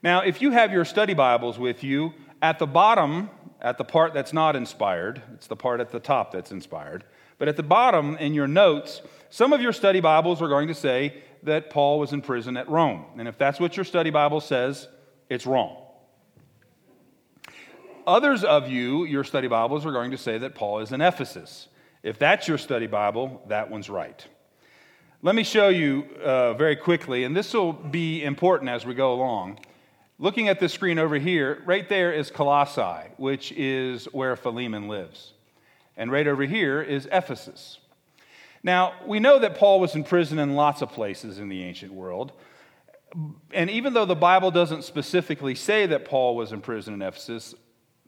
Now, 0.03 0.21
if 0.21 0.43
you 0.43 0.51
have 0.51 0.73
your 0.73 0.85
study 0.85 1.15
Bibles 1.15 1.59
with 1.59 1.83
you, 1.83 2.13
at 2.43 2.59
the 2.59 2.67
bottom, 2.67 3.31
at 3.63 3.79
the 3.79 3.85
part 3.85 4.13
that's 4.13 4.33
not 4.33 4.55
inspired, 4.55 5.23
it's 5.35 5.47
the 5.47 5.57
part 5.57 5.81
at 5.81 5.91
the 5.91 6.01
top 6.01 6.33
that's 6.33 6.53
inspired, 6.53 7.05
but 7.39 7.49
at 7.49 7.57
the 7.57 7.63
bottom 7.63 8.17
in 8.19 8.35
your 8.35 8.47
notes, 8.47 9.01
some 9.31 9.53
of 9.53 9.61
your 9.61 9.73
study 9.73 10.01
Bibles 10.01 10.43
are 10.43 10.49
going 10.49 10.69
to 10.69 10.75
say 10.75 11.23
that 11.43 11.71
Paul 11.71 11.99
was 11.99 12.13
in 12.13 12.21
prison 12.21 12.57
at 12.57 12.69
Rome. 12.69 13.07
And 13.17 13.27
if 13.27 13.39
that's 13.39 13.59
what 13.59 13.77
your 13.77 13.85
study 13.85 14.11
Bible 14.11 14.41
says, 14.41 14.87
it's 15.31 15.47
wrong. 15.47 15.83
Others 18.07 18.45
of 18.45 18.69
you, 18.69 19.05
your 19.05 19.25
study 19.25 19.49
Bibles, 19.49 19.87
are 19.87 19.93
going 19.93 20.11
to 20.11 20.19
say 20.19 20.39
that 20.39 20.55
Paul 20.55 20.81
is 20.81 20.93
in 20.93 21.01
Ephesus. 21.01 21.69
If 22.03 22.19
that's 22.19 22.47
your 22.47 22.59
study 22.59 22.87
Bible, 22.87 23.43
that 23.49 23.71
one's 23.71 23.91
right. 23.91 24.25
Let 25.23 25.35
me 25.35 25.43
show 25.43 25.71
you 25.71 26.05
uh, 26.23 26.53
very 26.55 26.77
quickly, 26.77 27.25
and 27.25 27.35
this 27.35 27.53
will 27.53 27.73
be 27.73 28.23
important 28.23 28.71
as 28.71 28.85
we 28.85 28.95
go 28.95 29.15
along. 29.15 29.59
Looking 30.19 30.49
at 30.49 30.61
the 30.61 30.69
screen 30.69 30.99
over 30.99 31.19
here, 31.19 31.63
right 31.67 31.87
there 31.89 32.11
is 32.13 32.31
Colossae, 32.31 33.11
which 33.19 33.53
is 33.53 34.07
where 34.07 34.35
Philemon 34.35 34.89
lives. 34.89 35.35
And 35.95 36.11
right 36.11 36.27
over 36.27 36.45
here 36.45 36.81
is 36.81 37.07
Ephesus. 37.13 37.79
Now, 38.63 38.95
we 39.07 39.21
know 39.21 39.39
that 39.39 39.57
Paul 39.57 39.79
was 39.79 39.95
in 39.95 40.05
prison 40.05 40.39
in 40.39 40.55
lots 40.55 40.81
of 40.81 40.91
places 40.91 41.39
in 41.39 41.49
the 41.51 41.63
ancient 41.63 41.93
world. 41.93 42.33
And 43.53 43.69
even 43.71 43.93
though 43.93 44.07
the 44.07 44.17
Bible 44.17 44.51
doesn't 44.51 44.85
specifically 44.85 45.55
say 45.55 45.87
that 45.87 46.07
Paul 46.07 46.35
was 46.35 46.51
in 46.51 46.63
prison 46.63 46.95
in 46.95 47.03
Ephesus, 47.03 47.55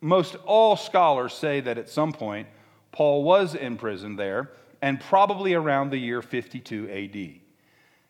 most 0.01 0.35
all 0.47 0.77
scholars 0.77 1.35
say 1.35 1.61
that 1.61 1.77
at 1.77 1.91
some 1.91 2.13
point 2.13 2.49
Paul 2.91 3.23
was 3.23 3.55
in 3.55 3.77
prison 3.77 4.17
there, 4.17 4.51
and 4.81 4.99
probably 4.99 5.53
around 5.55 5.91
the 5.91 5.99
year 5.99 6.23
52 6.23 6.89
AD. 6.89 7.41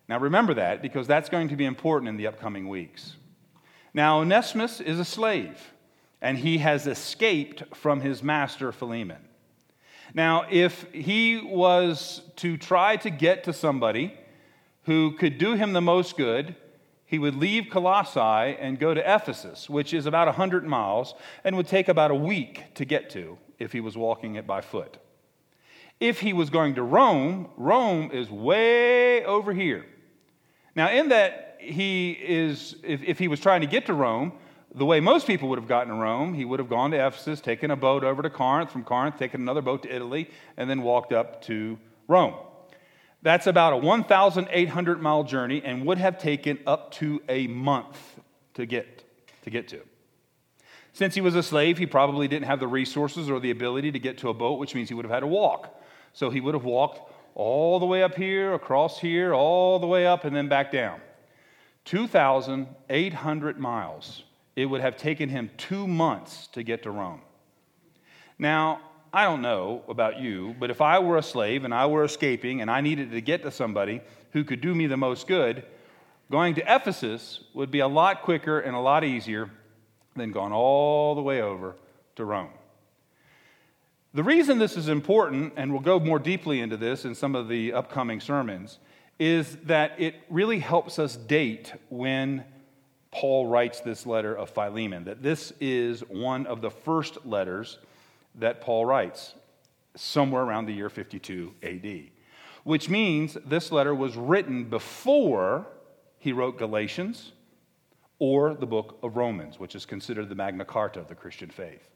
Now, 0.09 0.19
remember 0.19 0.55
that 0.55 0.83
because 0.83 1.07
that's 1.07 1.29
going 1.29 1.49
to 1.49 1.57
be 1.57 1.65
important 1.65 2.09
in 2.09 2.17
the 2.17 2.29
upcoming 2.29 2.69
weeks. 2.69 3.17
Now, 3.95 4.21
Onesimus 4.21 4.81
is 4.81 4.99
a 4.99 5.05
slave, 5.05 5.73
and 6.21 6.39
he 6.39 6.59
has 6.59 6.87
escaped 6.87 7.77
from 7.77 8.01
his 8.01 8.23
master 8.23 8.73
Philemon. 8.73 9.29
Now, 10.15 10.47
if 10.51 10.87
he 10.93 11.39
was 11.39 12.23
to 12.37 12.57
try 12.57 12.97
to 12.97 13.11
get 13.11 13.45
to 13.45 13.53
somebody 13.53 14.15
who 14.85 15.13
could 15.13 15.39
do 15.39 15.55
him 15.55 15.73
the 15.73 15.81
most 15.81 16.17
good, 16.17 16.55
he 17.05 17.19
would 17.19 17.35
leave 17.35 17.71
Colossae 17.71 18.57
and 18.59 18.79
go 18.79 18.93
to 18.95 19.01
Ephesus, 19.01 19.69
which 19.69 19.95
is 19.95 20.07
about 20.07 20.27
100 20.29 20.67
miles 20.67 21.15
and 21.45 21.57
would 21.57 21.67
take 21.67 21.89
about 21.89 22.11
a 22.11 22.15
week 22.15 22.65
to 22.75 22.85
get 22.85 23.11
to 23.11 23.39
if 23.59 23.73
he 23.73 23.81
was 23.81 23.97
walking 23.97 24.35
it 24.35 24.47
by 24.47 24.61
foot. 24.61 24.99
If 26.01 26.21
he 26.21 26.33
was 26.33 26.51
going 26.51 26.75
to 26.77 26.83
Rome, 26.83 27.49
Rome 27.57 28.11
is 28.13 28.31
way 28.31 29.25
over 29.25 29.53
here. 29.53 29.85
Now, 30.77 30.91
in 30.91 31.09
that 31.09 31.48
he 31.59 32.13
is, 32.13 32.77
if, 32.83 33.03
if 33.03 33.19
he 33.19 33.29
was 33.29 33.41
trying 33.41 33.61
to 33.61 33.67
get 33.67 33.87
to 33.87 33.95
Rome, 33.95 34.33
the 34.75 34.85
way 34.85 35.01
most 35.01 35.27
people 35.27 35.49
would 35.49 35.59
have 35.59 35.69
gotten 35.69 35.93
to 35.93 35.99
Rome, 35.99 36.35
he 36.35 36.45
would 36.45 36.59
have 36.59 36.69
gone 36.69 36.91
to 36.91 37.07
Ephesus, 37.07 37.41
taken 37.41 37.71
a 37.71 37.77
boat 37.77 38.05
over 38.05 38.23
to 38.23 38.31
Corinth, 38.31 38.71
from 38.71 38.85
Corinth, 38.85 39.19
taken 39.19 39.41
another 39.41 39.63
boat 39.63 39.83
to 39.85 39.95
Italy, 39.95 40.31
and 40.57 40.69
then 40.69 40.83
walked 40.83 41.13
up 41.13 41.43
to 41.43 41.79
Rome. 42.07 42.35
That's 43.23 43.47
about 43.47 43.73
a 43.73 43.77
1,800 43.77 45.03
mile 45.03 45.25
journey 45.25 45.63
and 45.65 45.85
would 45.87 45.99
have 45.99 46.19
taken 46.19 46.59
up 46.67 46.93
to 46.93 47.21
a 47.29 47.47
month 47.49 48.21
to 48.55 48.67
get, 48.67 49.05
to 49.43 49.51
get 49.51 49.69
to. 49.69 49.81
Since 50.93 51.15
he 51.15 51.21
was 51.21 51.35
a 51.35 51.43
slave, 51.43 51.79
he 51.79 51.87
probably 51.87 52.29
didn't 52.29 52.47
have 52.47 52.61
the 52.61 52.69
resources 52.69 53.31
or 53.31 53.41
the 53.41 53.51
ability 53.51 53.93
to 53.93 53.99
get 53.99 54.19
to 54.19 54.29
a 54.29 54.35
boat, 54.35 54.59
which 54.59 54.75
means 54.75 54.89
he 54.89 54.95
would 54.95 55.05
have 55.05 55.13
had 55.13 55.21
to 55.21 55.27
walk. 55.27 55.81
So 56.13 56.31
he 56.31 56.41
would 56.41 56.55
have 56.55 56.65
walked 56.65 57.13
all 57.35 57.79
the 57.79 57.87
way 57.87 58.03
up 58.03 58.15
here, 58.15 58.55
across 58.55 58.99
here, 58.99 59.33
all 59.33 59.79
the 59.79 59.87
way 59.87 60.07
up, 60.07 60.25
and 60.25 60.35
then 60.35 60.49
back 60.49 60.73
down. 60.73 61.01
2,800 61.89 63.59
miles 63.59 64.23
it 64.55 64.67
would 64.67 64.83
have 64.83 64.99
taken 64.99 65.31
him 65.31 65.51
two 65.57 65.87
months 65.87 66.49
to 66.49 66.63
get 66.63 66.83
to 66.83 66.91
Rome. 66.91 67.23
Now, 68.39 68.81
I 69.11 69.25
don't 69.25 69.41
know 69.41 69.85
about 69.89 70.21
you, 70.21 70.55
but 70.61 70.71
if 70.71 70.83
I 70.83 70.99
were 70.99 71.17
a 71.17 71.23
slave 71.23 71.65
and 71.65 71.73
I 71.73 71.87
were 71.87 72.05
escaping 72.05 72.61
and 72.61 72.71
I 72.71 72.83
needed 72.83 73.13
to 73.13 73.23
get 73.23 73.43
to 73.43 73.51
somebody 73.51 74.03
who 74.33 74.45
could 74.45 74.61
do 74.61 74.75
me 74.75 74.87
the 74.87 74.99
most 74.99 75.27
good, 75.27 75.65
going 76.31 76.55
to 76.57 76.75
Ephesus 76.75 77.45
would 77.55 77.71
be 77.71 77.79
a 77.79 77.89
lot 77.89 78.21
quicker 78.21 78.61
and 78.61 78.77
a 78.77 78.81
lot 78.81 79.03
easier 79.03 79.51
than 80.15 80.31
going 80.31 80.53
all 80.53 81.15
the 81.15 81.23
way 81.23 81.41
over 81.41 81.75
to 82.17 82.25
Rome. 82.27 82.51
The 84.13 84.23
reason 84.23 84.59
this 84.59 84.77
is 84.77 84.89
important, 84.89 85.55
and 85.57 85.73
we'll 85.73 85.81
go 85.81 85.99
more 85.99 86.19
deeply 86.19 86.61
into 86.61 86.77
this 86.77 87.07
in 87.07 87.15
some 87.15 87.35
of 87.35 87.49
the 87.49 87.73
upcoming 87.73 88.21
sermons, 88.21 88.79
is 89.19 89.57
that 89.65 89.93
it 89.99 90.15
really 90.29 90.61
helps 90.61 90.99
us 90.99 91.17
date 91.17 91.73
when 91.89 92.45
Paul 93.11 93.47
writes 93.47 93.81
this 93.81 94.07
letter 94.07 94.35
of 94.35 94.51
Philemon, 94.51 95.05
that 95.05 95.23
this 95.23 95.53
is 95.61 96.01
one 96.09 96.47
of 96.47 96.61
the 96.61 96.71
first 96.71 97.27
letters 97.27 97.79
that 98.37 98.61
Paul 98.61 98.85
writes, 98.85 99.35
somewhere 99.97 100.43
around 100.43 100.67
the 100.67 100.73
year 100.73 100.89
52 100.89 101.55
AD, 101.63 102.11
which 102.65 102.89
means 102.89 103.37
this 103.45 103.73
letter 103.73 103.95
was 103.95 104.17
written 104.17 104.65
before 104.65 105.67
he 106.19 106.33
wrote 106.33 106.59
Galatians 106.59 107.33
or 108.19 108.55
the 108.55 108.67
book 108.67 108.99
of 109.03 109.17
Romans, 109.17 109.59
which 109.59 109.75
is 109.75 109.87
considered 109.87 110.29
the 110.29 110.35
Magna 110.35 110.65
Carta 110.65 111.01
of 111.01 111.09
the 111.09 111.15
Christian 111.15 111.51
faith. 111.51 111.89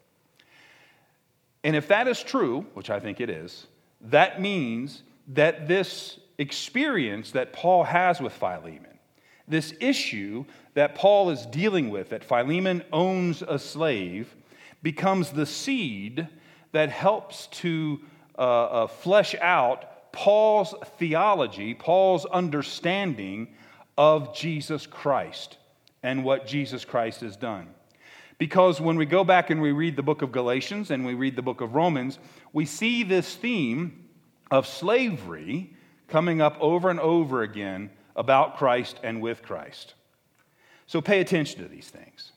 And 1.64 1.76
if 1.76 1.88
that 1.88 2.08
is 2.08 2.22
true, 2.22 2.66
which 2.74 2.90
I 2.90 2.98
think 2.98 3.20
it 3.20 3.30
is, 3.30 3.66
that 4.00 4.40
means 4.40 5.02
that 5.28 5.68
this 5.68 6.18
experience 6.38 7.32
that 7.32 7.52
Paul 7.52 7.84
has 7.84 8.20
with 8.20 8.32
Philemon, 8.32 8.98
this 9.48 9.74
issue 9.80 10.44
that 10.74 10.94
Paul 10.94 11.30
is 11.30 11.46
dealing 11.46 11.90
with, 11.90 12.10
that 12.10 12.24
Philemon 12.24 12.82
owns 12.92 13.42
a 13.42 13.58
slave, 13.58 14.34
becomes 14.82 15.30
the 15.30 15.46
seed 15.46 16.28
that 16.72 16.90
helps 16.90 17.46
to 17.48 18.00
uh, 18.38 18.64
uh, 18.64 18.86
flesh 18.86 19.34
out 19.40 20.12
Paul's 20.12 20.74
theology, 20.98 21.74
Paul's 21.74 22.26
understanding 22.26 23.54
of 23.96 24.34
Jesus 24.34 24.86
Christ 24.86 25.58
and 26.02 26.24
what 26.24 26.46
Jesus 26.46 26.84
Christ 26.84 27.20
has 27.20 27.36
done. 27.36 27.68
Because 28.38 28.80
when 28.80 28.96
we 28.96 29.06
go 29.06 29.22
back 29.22 29.50
and 29.50 29.62
we 29.62 29.72
read 29.72 29.96
the 29.96 30.02
book 30.02 30.22
of 30.22 30.32
Galatians 30.32 30.90
and 30.90 31.06
we 31.06 31.14
read 31.14 31.36
the 31.36 31.42
book 31.42 31.60
of 31.60 31.74
Romans, 31.74 32.18
we 32.52 32.64
see 32.64 33.04
this 33.04 33.36
theme 33.36 34.08
of 34.50 34.66
slavery 34.66 35.74
coming 36.12 36.42
up 36.42 36.58
over 36.60 36.90
and 36.90 37.00
over 37.00 37.42
again 37.42 37.88
about 38.14 38.58
Christ 38.58 39.00
and 39.02 39.22
with 39.22 39.42
Christ. 39.42 39.94
So 40.86 41.00
pay 41.00 41.20
attention 41.20 41.62
to 41.62 41.68
these 41.68 41.88
things. 41.88 42.32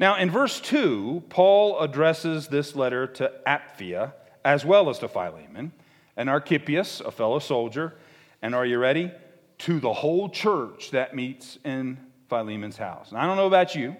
Now, 0.00 0.16
in 0.16 0.28
verse 0.28 0.60
2, 0.60 1.22
Paul 1.28 1.78
addresses 1.78 2.48
this 2.48 2.74
letter 2.74 3.06
to 3.06 3.30
Apphia 3.46 4.12
as 4.44 4.64
well 4.64 4.90
as 4.90 4.98
to 4.98 5.08
Philemon, 5.08 5.72
and 6.16 6.28
Archippus, 6.28 7.00
a 7.00 7.12
fellow 7.12 7.38
soldier, 7.38 7.94
and 8.42 8.56
are 8.56 8.66
you 8.66 8.78
ready? 8.78 9.12
To 9.58 9.78
the 9.78 9.92
whole 9.92 10.28
church 10.28 10.90
that 10.90 11.14
meets 11.14 11.58
in 11.64 11.96
Philemon's 12.28 12.76
house. 12.76 13.10
And 13.10 13.18
I 13.18 13.26
don't 13.26 13.36
know 13.36 13.46
about 13.46 13.76
you, 13.76 13.96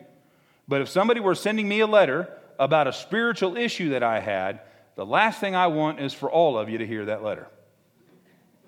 but 0.66 0.80
if 0.80 0.88
somebody 0.88 1.20
were 1.20 1.36
sending 1.36 1.68
me 1.68 1.78
a 1.78 1.86
letter 1.86 2.28
about 2.58 2.88
a 2.88 2.92
spiritual 2.92 3.56
issue 3.56 3.90
that 3.90 4.02
I 4.02 4.18
had, 4.18 4.60
the 4.96 5.06
last 5.06 5.38
thing 5.38 5.54
I 5.54 5.68
want 5.68 6.00
is 6.00 6.12
for 6.12 6.28
all 6.28 6.58
of 6.58 6.68
you 6.68 6.78
to 6.78 6.86
hear 6.86 7.04
that 7.06 7.22
letter. 7.22 7.46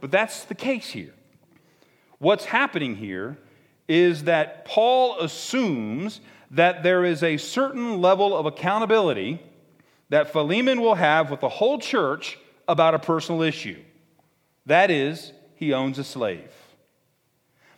But 0.06 0.12
that's 0.12 0.44
the 0.44 0.54
case 0.54 0.90
here. 0.90 1.12
What's 2.18 2.44
happening 2.44 2.94
here 2.94 3.38
is 3.88 4.22
that 4.22 4.64
Paul 4.64 5.18
assumes 5.18 6.20
that 6.52 6.84
there 6.84 7.04
is 7.04 7.24
a 7.24 7.38
certain 7.38 8.00
level 8.00 8.36
of 8.36 8.46
accountability 8.46 9.42
that 10.10 10.30
Philemon 10.30 10.80
will 10.80 10.94
have 10.94 11.28
with 11.28 11.40
the 11.40 11.48
whole 11.48 11.80
church 11.80 12.38
about 12.68 12.94
a 12.94 13.00
personal 13.00 13.42
issue. 13.42 13.82
That 14.64 14.92
is, 14.92 15.32
he 15.56 15.72
owns 15.72 15.98
a 15.98 16.04
slave. 16.04 16.52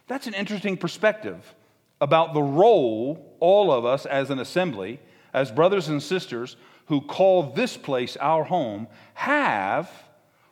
That's 0.06 0.26
an 0.26 0.34
interesting 0.34 0.76
perspective 0.76 1.54
about 1.98 2.34
the 2.34 2.42
role 2.42 3.38
all 3.40 3.72
of 3.72 3.86
us 3.86 4.04
as 4.04 4.28
an 4.28 4.38
assembly, 4.38 5.00
as 5.32 5.50
brothers 5.50 5.88
and 5.88 6.02
sisters 6.02 6.56
who 6.88 7.00
call 7.00 7.44
this 7.54 7.78
place 7.78 8.18
our 8.18 8.44
home, 8.44 8.86
have 9.14 9.90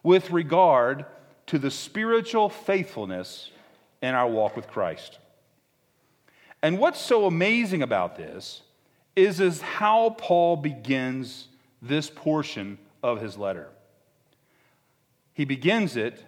with 0.03 0.31
regard 0.31 1.05
to 1.47 1.59
the 1.59 1.71
spiritual 1.71 2.49
faithfulness 2.49 3.51
in 4.03 4.15
our 4.15 4.29
walk 4.29 4.57
with 4.57 4.69
Christ. 4.69 5.19
And 6.63 6.79
what's 6.79 7.01
so 7.01 7.27
amazing 7.27 7.83
about 7.83 8.17
this 8.17 8.63
is, 9.15 9.41
is 9.41 9.61
how 9.61 10.11
Paul 10.11 10.57
begins 10.57 11.49
this 11.81 12.11
portion 12.11 12.79
of 13.03 13.21
his 13.21 13.37
letter. 13.37 13.69
He 15.33 15.45
begins 15.45 15.97
it 15.97 16.25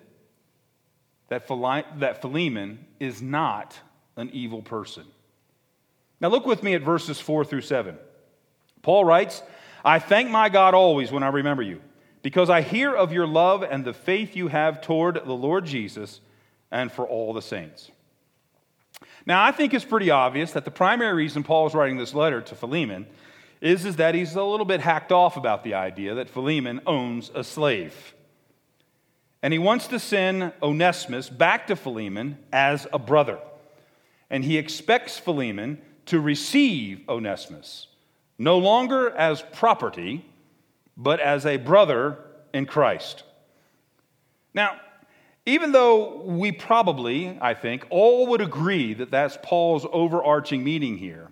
that, 1.28 1.46
Philemon 1.46 2.84
is 3.00 3.20
not 3.20 3.78
an 4.16 4.30
evil 4.32 4.62
person. 4.62 5.04
Now, 6.20 6.28
look 6.28 6.46
with 6.46 6.62
me 6.62 6.74
at 6.74 6.82
verses 6.82 7.20
4 7.20 7.44
through 7.44 7.60
7. 7.60 7.96
Paul 8.82 9.04
writes, 9.04 9.42
I 9.84 9.98
thank 9.98 10.30
my 10.30 10.48
God 10.48 10.74
always 10.74 11.12
when 11.12 11.22
I 11.22 11.28
remember 11.28 11.62
you, 11.62 11.80
because 12.22 12.50
I 12.50 12.62
hear 12.62 12.94
of 12.94 13.12
your 13.12 13.26
love 13.26 13.62
and 13.62 13.84
the 13.84 13.92
faith 13.92 14.36
you 14.36 14.48
have 14.48 14.80
toward 14.80 15.24
the 15.24 15.34
Lord 15.34 15.64
Jesus 15.64 16.20
and 16.70 16.90
for 16.90 17.06
all 17.06 17.32
the 17.32 17.42
saints. 17.42 17.90
Now, 19.26 19.44
I 19.44 19.52
think 19.52 19.74
it's 19.74 19.84
pretty 19.84 20.10
obvious 20.10 20.52
that 20.52 20.64
the 20.64 20.70
primary 20.70 21.14
reason 21.14 21.42
Paul 21.42 21.66
is 21.66 21.74
writing 21.74 21.98
this 21.98 22.14
letter 22.14 22.40
to 22.40 22.54
Philemon 22.54 23.06
is, 23.60 23.84
is 23.84 23.96
that 23.96 24.14
he's 24.14 24.34
a 24.34 24.42
little 24.42 24.66
bit 24.66 24.80
hacked 24.80 25.12
off 25.12 25.36
about 25.36 25.64
the 25.64 25.74
idea 25.74 26.14
that 26.14 26.28
Philemon 26.28 26.80
owns 26.86 27.30
a 27.34 27.44
slave. 27.44 28.14
And 29.42 29.52
he 29.52 29.58
wants 29.58 29.86
to 29.88 29.98
send 29.98 30.52
Onesimus 30.62 31.28
back 31.28 31.66
to 31.68 31.76
Philemon 31.76 32.38
as 32.52 32.86
a 32.92 32.98
brother. 32.98 33.38
And 34.30 34.44
he 34.44 34.58
expects 34.58 35.18
Philemon 35.18 35.80
to 36.06 36.20
receive 36.20 37.08
Onesimus, 37.08 37.86
no 38.38 38.58
longer 38.58 39.10
as 39.10 39.42
property, 39.52 40.24
but 40.98 41.20
as 41.20 41.46
a 41.46 41.56
brother 41.56 42.18
in 42.52 42.66
Christ. 42.66 43.22
Now, 44.52 44.80
even 45.46 45.72
though 45.72 46.22
we 46.24 46.52
probably, 46.52 47.38
I 47.40 47.54
think, 47.54 47.86
all 47.88 48.26
would 48.26 48.42
agree 48.42 48.92
that 48.94 49.10
that's 49.10 49.38
Paul's 49.42 49.86
overarching 49.90 50.62
meaning 50.62 50.98
here, 50.98 51.30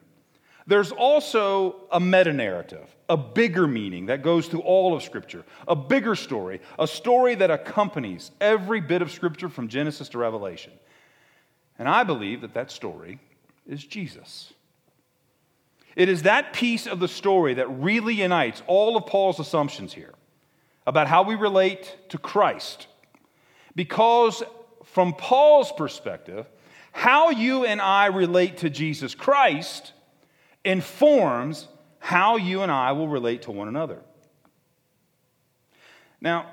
there's 0.66 0.90
also 0.90 1.76
a 1.92 2.00
meta 2.00 2.32
narrative, 2.32 2.88
a 3.08 3.16
bigger 3.16 3.66
meaning 3.66 4.06
that 4.06 4.22
goes 4.22 4.48
through 4.48 4.60
all 4.60 4.96
of 4.96 5.02
Scripture, 5.02 5.44
a 5.68 5.76
bigger 5.76 6.14
story, 6.14 6.60
a 6.78 6.86
story 6.86 7.34
that 7.34 7.50
accompanies 7.50 8.30
every 8.40 8.80
bit 8.80 9.02
of 9.02 9.12
Scripture 9.12 9.48
from 9.48 9.68
Genesis 9.68 10.08
to 10.10 10.18
Revelation. 10.18 10.72
And 11.78 11.88
I 11.88 12.04
believe 12.04 12.40
that 12.40 12.54
that 12.54 12.70
story 12.70 13.18
is 13.66 13.84
Jesus. 13.84 14.52
It 15.96 16.10
is 16.10 16.22
that 16.22 16.52
piece 16.52 16.86
of 16.86 17.00
the 17.00 17.08
story 17.08 17.54
that 17.54 17.66
really 17.68 18.14
unites 18.14 18.62
all 18.66 18.96
of 18.98 19.06
Paul's 19.06 19.40
assumptions 19.40 19.94
here 19.94 20.14
about 20.86 21.08
how 21.08 21.22
we 21.22 21.34
relate 21.34 21.96
to 22.10 22.18
Christ 22.18 22.86
because, 23.74 24.42
from 24.84 25.14
Paul's 25.14 25.72
perspective, 25.72 26.46
how 26.92 27.30
you 27.30 27.64
and 27.64 27.80
I 27.80 28.06
relate 28.06 28.58
to 28.58 28.70
Jesus 28.70 29.14
Christ 29.14 29.94
informs 30.64 31.66
how 31.98 32.36
you 32.36 32.62
and 32.62 32.70
I 32.70 32.92
will 32.92 33.08
relate 33.08 33.42
to 33.42 33.50
one 33.50 33.68
another. 33.68 34.00
Now, 36.20 36.50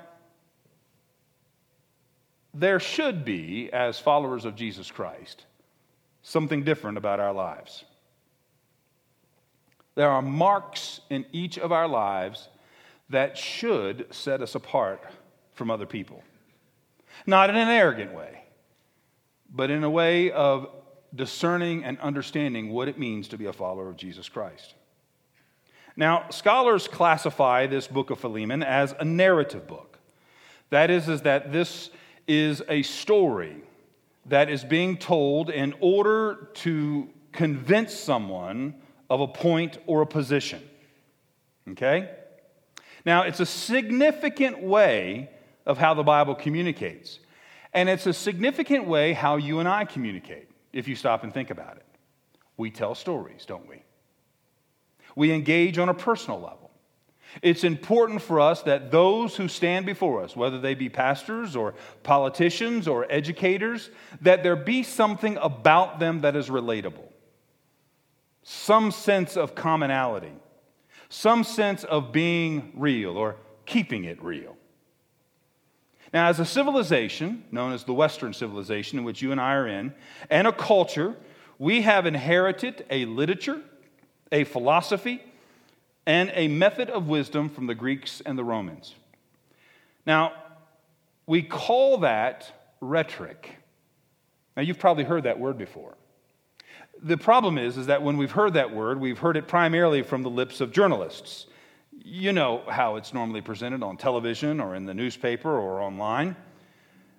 there 2.54 2.80
should 2.80 3.24
be, 3.24 3.70
as 3.72 3.98
followers 3.98 4.44
of 4.44 4.54
Jesus 4.54 4.90
Christ, 4.90 5.44
something 6.22 6.62
different 6.62 6.98
about 6.98 7.20
our 7.20 7.32
lives. 7.32 7.84
There 9.94 10.10
are 10.10 10.22
marks 10.22 11.00
in 11.10 11.24
each 11.32 11.58
of 11.58 11.72
our 11.72 11.88
lives 11.88 12.48
that 13.10 13.38
should 13.38 14.06
set 14.12 14.42
us 14.42 14.54
apart 14.54 15.02
from 15.52 15.70
other 15.70 15.86
people. 15.86 16.22
Not 17.26 17.50
in 17.50 17.56
an 17.56 17.68
arrogant 17.68 18.12
way, 18.12 18.42
but 19.48 19.70
in 19.70 19.84
a 19.84 19.90
way 19.90 20.32
of 20.32 20.68
discerning 21.14 21.84
and 21.84 21.98
understanding 22.00 22.70
what 22.70 22.88
it 22.88 22.98
means 22.98 23.28
to 23.28 23.38
be 23.38 23.46
a 23.46 23.52
follower 23.52 23.88
of 23.88 23.96
Jesus 23.96 24.28
Christ. 24.28 24.74
Now, 25.96 26.28
scholars 26.30 26.88
classify 26.88 27.68
this 27.68 27.86
book 27.86 28.10
of 28.10 28.18
Philemon 28.18 28.64
as 28.64 28.94
a 28.98 29.04
narrative 29.04 29.68
book. 29.68 29.98
That 30.70 30.90
is, 30.90 31.08
is 31.08 31.22
that 31.22 31.52
this 31.52 31.90
is 32.26 32.62
a 32.68 32.82
story 32.82 33.62
that 34.26 34.50
is 34.50 34.64
being 34.64 34.96
told 34.96 35.50
in 35.50 35.74
order 35.80 36.48
to 36.54 37.08
convince 37.30 37.94
someone 37.94 38.74
of 39.10 39.20
a 39.20 39.26
point 39.28 39.78
or 39.86 40.02
a 40.02 40.06
position. 40.06 40.62
Okay? 41.70 42.10
Now, 43.04 43.22
it's 43.22 43.40
a 43.40 43.46
significant 43.46 44.62
way 44.62 45.30
of 45.66 45.78
how 45.78 45.94
the 45.94 46.02
Bible 46.02 46.34
communicates. 46.34 47.18
And 47.72 47.88
it's 47.88 48.06
a 48.06 48.12
significant 48.12 48.86
way 48.86 49.12
how 49.12 49.36
you 49.36 49.58
and 49.58 49.68
I 49.68 49.84
communicate, 49.84 50.48
if 50.72 50.88
you 50.88 50.94
stop 50.94 51.24
and 51.24 51.32
think 51.34 51.50
about 51.50 51.76
it. 51.76 51.84
We 52.56 52.70
tell 52.70 52.94
stories, 52.94 53.44
don't 53.46 53.68
we? 53.68 53.82
We 55.16 55.32
engage 55.32 55.78
on 55.78 55.88
a 55.88 55.94
personal 55.94 56.40
level. 56.40 56.70
It's 57.42 57.64
important 57.64 58.22
for 58.22 58.38
us 58.38 58.62
that 58.62 58.92
those 58.92 59.34
who 59.34 59.48
stand 59.48 59.86
before 59.86 60.22
us, 60.22 60.36
whether 60.36 60.60
they 60.60 60.74
be 60.74 60.88
pastors 60.88 61.56
or 61.56 61.74
politicians 62.04 62.86
or 62.86 63.10
educators, 63.10 63.90
that 64.20 64.44
there 64.44 64.54
be 64.54 64.84
something 64.84 65.36
about 65.38 65.98
them 65.98 66.20
that 66.20 66.36
is 66.36 66.48
relatable, 66.48 67.08
some 68.44 68.90
sense 68.90 69.36
of 69.36 69.54
commonality, 69.54 70.32
some 71.08 71.42
sense 71.42 71.82
of 71.82 72.12
being 72.12 72.72
real 72.76 73.16
or 73.16 73.36
keeping 73.64 74.04
it 74.04 74.22
real. 74.22 74.56
Now, 76.12 76.28
as 76.28 76.38
a 76.38 76.44
civilization, 76.44 77.44
known 77.50 77.72
as 77.72 77.84
the 77.84 77.94
Western 77.94 78.32
civilization 78.32 78.98
in 78.98 79.04
which 79.04 79.20
you 79.20 79.32
and 79.32 79.40
I 79.40 79.54
are 79.54 79.66
in, 79.66 79.94
and 80.30 80.46
a 80.46 80.52
culture, 80.52 81.16
we 81.58 81.82
have 81.82 82.06
inherited 82.06 82.84
a 82.90 83.06
literature, 83.06 83.60
a 84.30 84.44
philosophy, 84.44 85.22
and 86.06 86.30
a 86.34 86.46
method 86.46 86.90
of 86.90 87.08
wisdom 87.08 87.48
from 87.48 87.66
the 87.66 87.74
Greeks 87.74 88.22
and 88.24 88.38
the 88.38 88.44
Romans. 88.44 88.94
Now, 90.06 90.34
we 91.26 91.42
call 91.42 91.98
that 91.98 92.52
rhetoric. 92.80 93.56
Now, 94.54 94.62
you've 94.62 94.78
probably 94.78 95.04
heard 95.04 95.24
that 95.24 95.40
word 95.40 95.56
before. 95.56 95.96
The 97.02 97.16
problem 97.18 97.58
is, 97.58 97.76
is 97.76 97.86
that 97.86 98.02
when 98.02 98.16
we've 98.16 98.30
heard 98.30 98.54
that 98.54 98.74
word, 98.74 99.00
we've 99.00 99.18
heard 99.18 99.36
it 99.36 99.46
primarily 99.48 100.02
from 100.02 100.22
the 100.22 100.30
lips 100.30 100.60
of 100.60 100.72
journalists 100.72 101.46
you 102.04 102.32
know 102.32 102.62
how 102.68 102.96
it's 102.96 103.14
normally 103.14 103.40
presented 103.40 103.82
on 103.82 103.96
television 103.96 104.60
or 104.60 104.74
in 104.74 104.84
the 104.84 104.94
newspaper 104.94 105.50
or 105.50 105.80
online. 105.80 106.36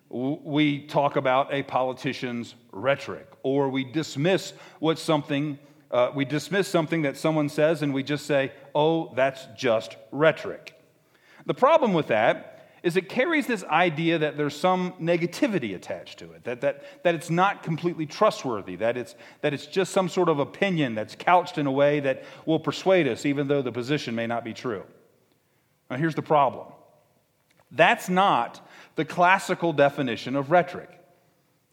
We 0.10 0.86
talk 0.86 1.15
about 1.15 1.51
a 1.51 1.63
politician's 1.63 2.53
rhetoric, 2.72 3.27
or 3.41 3.70
we 3.70 3.84
dismiss 3.84 4.53
what 4.79 5.00
something 5.00 5.58
uh, 5.91 6.12
we 6.13 6.25
dismiss 6.25 6.67
something 6.67 7.03
that 7.03 7.15
someone 7.17 7.50
says, 7.50 7.82
and 7.82 7.94
we 7.94 8.03
just 8.03 8.25
say, 8.25 8.51
"Oh, 8.74 9.13
that's 9.15 9.48
just 9.58 9.96
rhetoric." 10.12 10.74
The 11.46 11.53
problem 11.53 11.94
with 11.94 12.08
that 12.08 12.55
is 12.86 12.96
it 12.96 13.10
carries 13.10 13.48
this 13.48 13.63
idea 13.63 14.20
that 14.20 14.38
there's 14.38 14.56
some 14.56 14.94
negativity 15.01 15.74
attached 15.74 16.20
to 16.20 16.32
it, 16.34 16.44
that, 16.44 16.62
that, 16.62 17.04
that 17.04 17.15
it's 17.15 17.32
not 17.32 17.63
completely 17.63 18.06
trustworthy, 18.06 18.75
that 18.75 18.96
it's, 18.96 19.15
that 19.42 19.56
it's 19.56 19.65
just 19.65 19.92
some 19.92 20.07
sort 20.07 20.29
of 20.29 20.38
opinion 20.38 20.94
that's 20.94 21.16
couched 21.16 21.57
in 21.57 21.66
a 21.66 21.72
way 21.72 22.00
that 22.00 22.24
will 22.46 22.60
persuade 22.60 23.07
us, 23.07 23.25
even 23.25 23.48
though 23.48 23.64
the 23.64 23.72
position 23.72 24.14
may 24.14 24.27
not 24.27 24.44
be 24.44 24.53
true. 24.53 24.83
Now, 25.90 25.98
here's 25.98 26.14
the 26.14 26.22
problem 26.22 26.68
that's 27.72 28.07
not 28.07 28.66
the 28.96 29.03
classical 29.03 29.74
definition 29.74 30.36
of 30.36 30.51
rhetoric. 30.51 30.92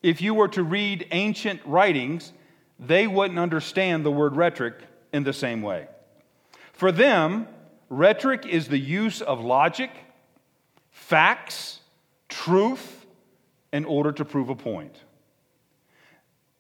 If 0.02 0.22
you 0.22 0.32
were 0.32 0.48
to 0.48 0.62
read 0.62 1.06
ancient 1.10 1.60
writings, 1.66 2.32
they 2.78 3.06
wouldn't 3.06 3.38
understand 3.38 4.06
the 4.06 4.10
word 4.10 4.34
rhetoric 4.34 4.76
in 5.12 5.24
the 5.24 5.34
same 5.34 5.60
way. 5.60 5.88
For 6.72 6.90
them, 6.90 7.48
rhetoric 7.90 8.46
is 8.46 8.68
the 8.68 8.78
use 8.78 9.20
of 9.20 9.40
logic 9.44 9.90
facts, 10.92 11.80
truth, 12.28 13.04
in 13.72 13.84
order 13.84 14.12
to 14.12 14.24
prove 14.24 14.48
a 14.48 14.54
point. 14.54 14.94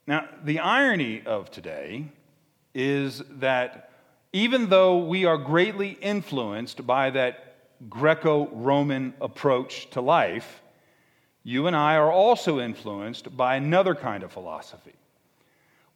Now, 0.06 0.28
the 0.42 0.58
irony 0.58 1.22
of 1.24 1.50
today 1.50 2.06
is 2.74 3.22
that 3.30 3.90
even 4.32 4.68
though 4.68 4.98
we 4.98 5.26
are 5.26 5.36
greatly 5.36 5.90
influenced 6.00 6.86
by 6.86 7.10
that 7.10 7.56
Greco 7.88 8.48
Roman 8.48 9.14
approach 9.20 9.90
to 9.90 10.00
life, 10.00 10.62
you 11.44 11.66
and 11.66 11.76
I 11.76 11.96
are 11.96 12.10
also 12.10 12.60
influenced 12.60 13.36
by 13.36 13.56
another 13.56 13.94
kind 13.94 14.22
of 14.22 14.32
philosophy. 14.32 14.94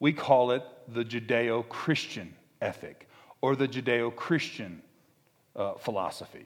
We 0.00 0.12
call 0.12 0.50
it 0.50 0.62
the 0.88 1.04
Judeo 1.04 1.68
Christian 1.68 2.34
ethic 2.60 3.08
or 3.40 3.56
the 3.56 3.68
Judeo 3.68 4.14
Christian 4.14 4.82
uh, 5.54 5.74
philosophy. 5.74 6.44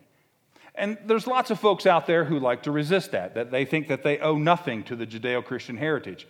And 0.80 0.96
there's 1.04 1.26
lots 1.26 1.50
of 1.50 1.60
folks 1.60 1.84
out 1.84 2.06
there 2.06 2.24
who 2.24 2.40
like 2.40 2.62
to 2.62 2.70
resist 2.70 3.12
that, 3.12 3.34
that 3.34 3.50
they 3.50 3.66
think 3.66 3.88
that 3.88 4.02
they 4.02 4.18
owe 4.18 4.38
nothing 4.38 4.82
to 4.84 4.96
the 4.96 5.06
Judeo 5.06 5.44
Christian 5.44 5.76
heritage. 5.76 6.26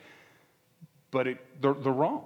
But 1.13 1.29
it, 1.29 1.63
they're, 1.63 1.73
they're 1.73 1.93
wrong. 1.93 2.25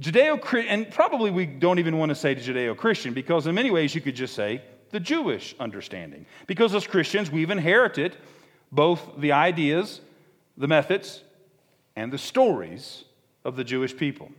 Judeo 0.00 0.66
and 0.68 0.90
probably 0.90 1.30
we 1.30 1.44
don't 1.44 1.78
even 1.78 1.98
want 1.98 2.08
to 2.08 2.14
say 2.14 2.34
Judeo 2.34 2.74
Christian 2.74 3.12
because, 3.12 3.46
in 3.46 3.54
many 3.54 3.70
ways, 3.70 3.94
you 3.94 4.00
could 4.00 4.16
just 4.16 4.34
say 4.34 4.62
the 4.90 5.00
Jewish 5.00 5.54
understanding. 5.60 6.24
Because 6.46 6.74
as 6.74 6.86
Christians, 6.86 7.30
we've 7.30 7.50
inherited 7.50 8.16
both 8.72 9.02
the 9.18 9.32
ideas, 9.32 10.00
the 10.56 10.66
methods, 10.66 11.22
and 11.94 12.10
the 12.10 12.18
stories 12.18 13.04
of 13.44 13.56
the 13.56 13.64
Jewish 13.64 13.94
people. 13.94 14.30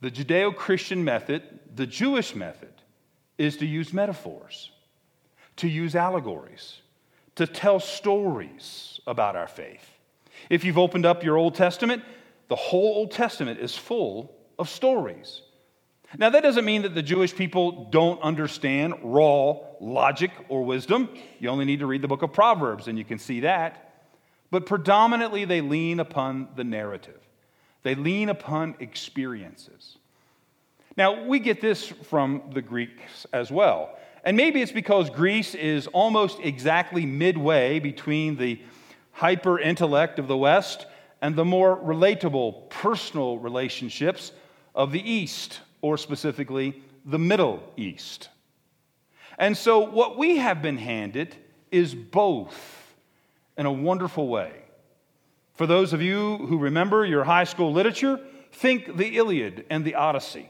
The 0.00 0.10
Judeo 0.10 0.56
Christian 0.56 1.04
method, 1.04 1.42
the 1.74 1.86
Jewish 1.86 2.34
method, 2.34 2.73
is 3.38 3.56
to 3.58 3.66
use 3.66 3.92
metaphors, 3.92 4.70
to 5.56 5.68
use 5.68 5.94
allegories, 5.94 6.80
to 7.36 7.46
tell 7.46 7.80
stories 7.80 9.00
about 9.06 9.36
our 9.36 9.48
faith. 9.48 9.90
If 10.50 10.64
you've 10.64 10.78
opened 10.78 11.06
up 11.06 11.24
your 11.24 11.36
Old 11.36 11.54
Testament, 11.54 12.02
the 12.48 12.56
whole 12.56 12.94
Old 12.94 13.10
Testament 13.10 13.60
is 13.60 13.76
full 13.76 14.34
of 14.58 14.68
stories. 14.68 15.42
Now, 16.16 16.30
that 16.30 16.42
doesn't 16.42 16.64
mean 16.64 16.82
that 16.82 16.94
the 16.94 17.02
Jewish 17.02 17.34
people 17.34 17.86
don't 17.90 18.20
understand 18.22 18.94
raw 19.02 19.56
logic 19.80 20.30
or 20.48 20.64
wisdom. 20.64 21.08
You 21.40 21.48
only 21.48 21.64
need 21.64 21.80
to 21.80 21.86
read 21.86 22.02
the 22.02 22.08
book 22.08 22.22
of 22.22 22.32
Proverbs 22.32 22.86
and 22.86 22.96
you 22.96 23.04
can 23.04 23.18
see 23.18 23.40
that. 23.40 23.80
But 24.50 24.66
predominantly, 24.66 25.44
they 25.44 25.60
lean 25.60 25.98
upon 25.98 26.48
the 26.54 26.62
narrative, 26.62 27.20
they 27.82 27.94
lean 27.94 28.28
upon 28.28 28.76
experiences. 28.78 29.98
Now, 30.96 31.24
we 31.24 31.40
get 31.40 31.60
this 31.60 31.88
from 31.88 32.42
the 32.52 32.62
Greeks 32.62 33.26
as 33.32 33.50
well. 33.50 33.98
And 34.24 34.36
maybe 34.36 34.62
it's 34.62 34.72
because 34.72 35.10
Greece 35.10 35.54
is 35.54 35.86
almost 35.88 36.38
exactly 36.40 37.04
midway 37.04 37.78
between 37.80 38.36
the 38.36 38.60
hyper 39.12 39.58
intellect 39.58 40.18
of 40.18 40.28
the 40.28 40.36
West 40.36 40.86
and 41.20 41.34
the 41.36 41.44
more 41.44 41.76
relatable 41.76 42.68
personal 42.70 43.38
relationships 43.38 44.32
of 44.74 44.92
the 44.92 45.10
East, 45.10 45.60
or 45.82 45.98
specifically 45.98 46.82
the 47.04 47.18
Middle 47.18 47.62
East. 47.76 48.28
And 49.38 49.56
so, 49.56 49.80
what 49.80 50.16
we 50.16 50.36
have 50.36 50.62
been 50.62 50.78
handed 50.78 51.34
is 51.70 51.94
both 51.94 52.94
in 53.56 53.66
a 53.66 53.72
wonderful 53.72 54.28
way. 54.28 54.52
For 55.54 55.66
those 55.66 55.92
of 55.92 56.02
you 56.02 56.38
who 56.38 56.58
remember 56.58 57.04
your 57.04 57.24
high 57.24 57.44
school 57.44 57.72
literature, 57.72 58.20
think 58.52 58.96
the 58.96 59.16
Iliad 59.16 59.66
and 59.70 59.84
the 59.84 59.96
Odyssey. 59.96 60.48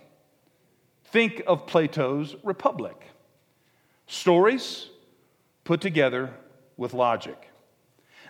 Think 1.15 1.45
of 1.47 1.69
Plato's 1.69 2.35
Republic. 2.43 3.01
Stories 4.09 4.89
put 5.63 5.81
together 5.81 6.35
with 6.77 6.93
logic. 6.93 7.41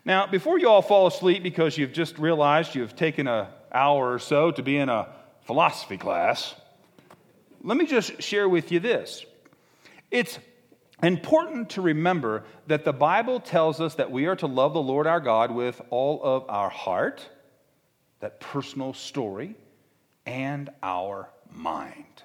Now, 0.05 0.27
before 0.27 0.59
you 0.59 0.69
all 0.69 0.83
fall 0.83 1.07
asleep 1.07 1.43
because 1.43 1.79
you've 1.79 1.95
just 1.95 2.19
realized 2.19 2.75
you've 2.75 2.95
taken 2.95 3.27
an 3.27 3.47
hour 3.73 4.13
or 4.13 4.19
so 4.19 4.51
to 4.51 4.63
be 4.63 4.77
in 4.77 4.91
a 4.91 5.09
philosophy 5.47 5.97
class, 5.97 6.55
let 7.63 7.79
me 7.79 7.87
just 7.87 8.21
share 8.21 8.51
with 8.51 8.71
you 8.71 8.81
this. 8.81 9.25
It's 10.11 10.39
important 11.03 11.71
to 11.71 11.81
remember 11.81 12.45
that 12.67 12.85
the 12.85 12.93
Bible 12.93 13.41
tells 13.41 13.81
us 13.81 13.95
that 13.95 14.11
we 14.11 14.27
are 14.27 14.37
to 14.37 14.47
love 14.47 14.75
the 14.75 14.83
Lord 14.83 15.07
our 15.07 15.21
God 15.21 15.53
with 15.53 15.81
all 15.89 16.21
of 16.23 16.45
our 16.51 16.69
heart, 16.69 17.27
that 18.21 18.41
personal 18.41 18.93
story, 18.93 19.57
and 20.27 20.69
our 20.83 21.31
mind. 21.51 22.25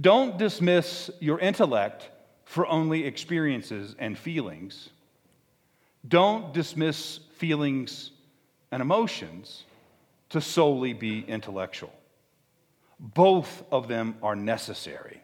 Don't 0.00 0.38
dismiss 0.38 1.10
your 1.20 1.38
intellect 1.40 2.08
for 2.44 2.66
only 2.66 3.04
experiences 3.04 3.96
and 3.98 4.16
feelings. 4.16 4.90
Don't 6.06 6.54
dismiss 6.54 7.18
feelings 7.36 8.12
and 8.70 8.80
emotions 8.80 9.64
to 10.30 10.40
solely 10.40 10.92
be 10.92 11.24
intellectual. 11.26 11.92
Both 13.00 13.64
of 13.72 13.88
them 13.88 14.16
are 14.22 14.36
necessary. 14.36 15.20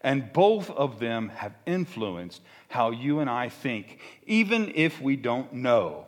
And 0.00 0.32
both 0.32 0.70
of 0.70 0.98
them 0.98 1.30
have 1.30 1.54
influenced 1.64 2.42
how 2.68 2.90
you 2.90 3.20
and 3.20 3.30
I 3.30 3.48
think, 3.48 4.00
even 4.26 4.72
if 4.74 5.00
we 5.00 5.16
don't 5.16 5.52
know 5.54 6.06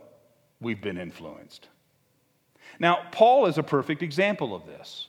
we've 0.60 0.82
been 0.82 0.98
influenced. 0.98 1.68
Now, 2.78 3.06
Paul 3.10 3.46
is 3.46 3.56
a 3.56 3.62
perfect 3.62 4.02
example 4.02 4.54
of 4.54 4.66
this. 4.66 5.08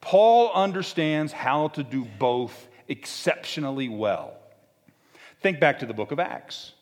Paul 0.00 0.52
understands 0.52 1.32
how 1.32 1.68
to 1.68 1.82
do 1.82 2.06
both 2.18 2.68
exceptionally 2.88 3.88
well. 3.88 4.34
Think 5.40 5.60
back 5.60 5.80
to 5.80 5.86
the 5.86 5.94
book 5.94 6.12
of 6.12 6.18
Acts. 6.18 6.72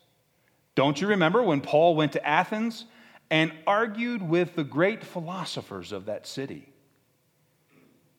Don't 0.75 0.99
you 1.01 1.07
remember 1.07 1.41
when 1.41 1.61
Paul 1.61 1.95
went 1.95 2.13
to 2.13 2.27
Athens 2.27 2.85
and 3.29 3.51
argued 3.65 4.21
with 4.21 4.55
the 4.55 4.63
great 4.63 5.03
philosophers 5.03 5.91
of 5.91 6.05
that 6.05 6.27
city? 6.27 6.69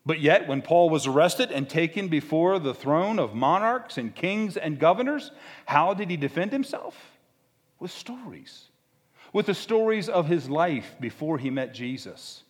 But 0.05 0.21
yet, 0.21 0.49
when 0.49 0.63
Paul 0.63 0.89
was 0.91 1.07
arrested 1.07 1.53
and 1.53 1.69
taken 1.69 2.09
before 2.09 2.59
the 2.59 2.75
throne 2.75 3.19
of 3.19 3.35
monarchs 3.35 3.99
and 3.99 4.15
kings 4.15 4.57
and 4.57 4.79
governors, 4.79 5.31
how 5.67 5.93
did 5.93 6.09
he 6.09 6.17
defend 6.17 6.51
himself? 6.51 6.97
With 7.79 7.91
stories. 7.91 8.69
With 9.33 9.47
the 9.47 9.55
stories 9.55 10.09
of 10.09 10.27
his 10.27 10.49
life 10.49 10.97
before 10.99 11.37
he 11.37 11.51
met 11.51 11.75
Jesus, 11.75 12.43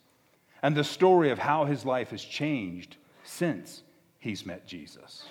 and 0.61 0.75
the 0.75 0.83
story 0.83 1.31
of 1.31 1.39
how 1.39 1.65
his 1.65 1.85
life 1.85 2.11
has 2.11 2.23
changed 2.23 2.97
since 3.23 3.83
he's 4.19 4.45
met 4.45 4.67
Jesus. 4.67 5.25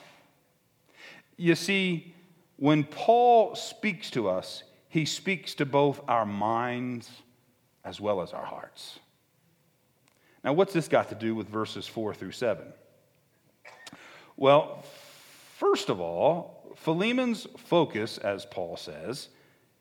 You 1.36 1.54
see, 1.54 2.14
when 2.56 2.84
Paul 2.84 3.54
speaks 3.54 4.10
to 4.10 4.28
us, 4.28 4.64
he 4.88 5.04
speaks 5.04 5.54
to 5.54 5.66
both 5.66 6.00
our 6.08 6.26
minds 6.26 7.10
as 7.84 8.00
well 8.00 8.20
as 8.20 8.32
our 8.32 8.44
hearts. 8.44 8.98
Now, 10.42 10.52
what's 10.52 10.72
this 10.72 10.88
got 10.88 11.08
to 11.10 11.14
do 11.14 11.34
with 11.34 11.48
verses 11.48 11.86
4 11.86 12.14
through 12.14 12.32
7? 12.32 12.64
Well, 14.36 14.84
first 15.56 15.88
of 15.88 16.00
all, 16.00 16.74
Philemon's 16.76 17.46
focus, 17.56 18.18
as 18.18 18.46
Paul 18.46 18.76
says, 18.76 19.28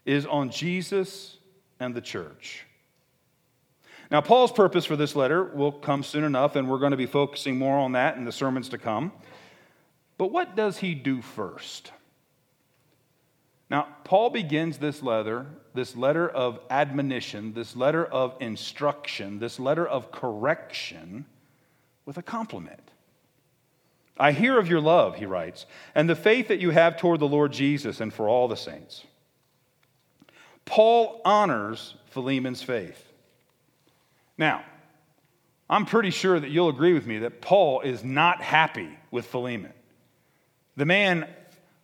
is 0.05 0.25
on 0.25 0.49
Jesus 0.49 1.38
and 1.79 1.93
the 1.93 2.01
church. 2.01 2.66
Now, 4.10 4.22
Paul's 4.22 4.52
purpose 4.52 4.86
for 4.86 4.96
this 4.96 5.15
letter 5.15 5.43
will 5.43 5.72
come 5.72 6.02
soon 6.02 6.24
enough, 6.24 6.56
and 6.56 6.70
we're 6.70 6.80
going 6.80 6.91
to 6.91 6.98
be 6.98 7.06
focusing 7.06 7.58
more 7.58 7.78
on 7.78 7.91
that 7.91 8.15
in 8.15 8.24
the 8.24 8.32
sermons 8.32 8.70
to 8.70 8.78
come. 8.78 9.12
But 10.17 10.32
what 10.32 10.56
does 10.56 10.78
he 10.78 10.96
do 10.96 11.22
first? 11.22 11.91
Now, 13.70 13.88
Paul 14.06 14.30
begins 14.30 14.78
this 14.78 15.04
letter, 15.04 15.46
this 15.74 15.96
letter 15.96 16.28
of 16.30 16.60
admonition, 16.70 17.54
this 17.54 17.76
letter 17.76 18.06
of 18.06 18.36
instruction, 18.39 19.39
this 19.39 19.60
letter 19.60 19.86
of 19.86 20.12
correction 20.12 21.26
with 22.06 22.17
a 22.17 22.24
compliment. 22.24 22.80
I 24.17 24.32
hear 24.32 24.58
of 24.58 24.70
your 24.70 24.80
love, 24.82 25.17
he 25.17 25.26
writes, 25.26 25.65
and 25.93 26.10
the 26.10 26.15
faith 26.15 26.48
that 26.48 26.60
you 26.60 26.72
have 26.72 26.98
toward 26.98 27.20
the 27.20 27.28
Lord 27.28 27.52
Jesus 27.52 28.00
and 28.00 28.12
for 28.12 28.30
all 28.30 28.48
the 28.48 28.56
saints. 28.56 29.04
Paul 30.65 31.22
honors 31.26 31.96
Philemon's 32.08 32.63
faith. 32.63 33.07
Now, 34.38 34.63
I'm 35.69 35.86
pretty 35.86 36.12
sure 36.12 36.39
that 36.39 36.50
you'll 36.50 36.69
agree 36.69 36.93
with 36.93 37.06
me 37.06 37.19
that 37.19 37.41
Paul 37.41 37.82
is 37.82 38.04
not 38.04 38.41
happy 38.41 38.89
with 39.12 39.26
Philemon. 39.26 39.73
The 40.76 40.86
man 40.86 41.28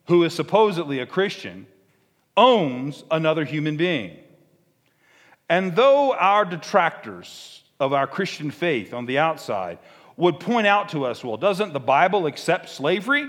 who 0.07 0.23
is 0.23 0.33
supposedly 0.33 0.99
a 0.99 1.05
Christian 1.05 1.67
owns 2.37 3.03
another 3.11 3.45
human 3.45 3.77
being. 3.77 4.17
And 5.49 5.75
though 5.75 6.13
our 6.13 6.45
detractors 6.45 7.63
of 7.79 7.93
our 7.93 8.07
Christian 8.07 8.51
faith 8.51 8.93
on 8.93 9.05
the 9.05 9.19
outside 9.19 9.79
would 10.15 10.39
point 10.39 10.67
out 10.67 10.89
to 10.89 11.05
us, 11.05 11.23
well, 11.23 11.37
doesn't 11.37 11.73
the 11.73 11.79
Bible 11.79 12.27
accept 12.27 12.69
slavery? 12.69 13.27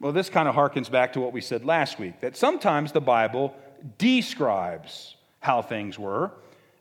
Well, 0.00 0.12
this 0.12 0.28
kind 0.28 0.48
of 0.48 0.54
harkens 0.54 0.90
back 0.90 1.12
to 1.14 1.20
what 1.20 1.32
we 1.32 1.40
said 1.40 1.64
last 1.64 1.98
week 1.98 2.20
that 2.20 2.36
sometimes 2.36 2.92
the 2.92 3.00
Bible 3.00 3.54
describes 3.98 5.16
how 5.40 5.62
things 5.62 5.98
were, 5.98 6.32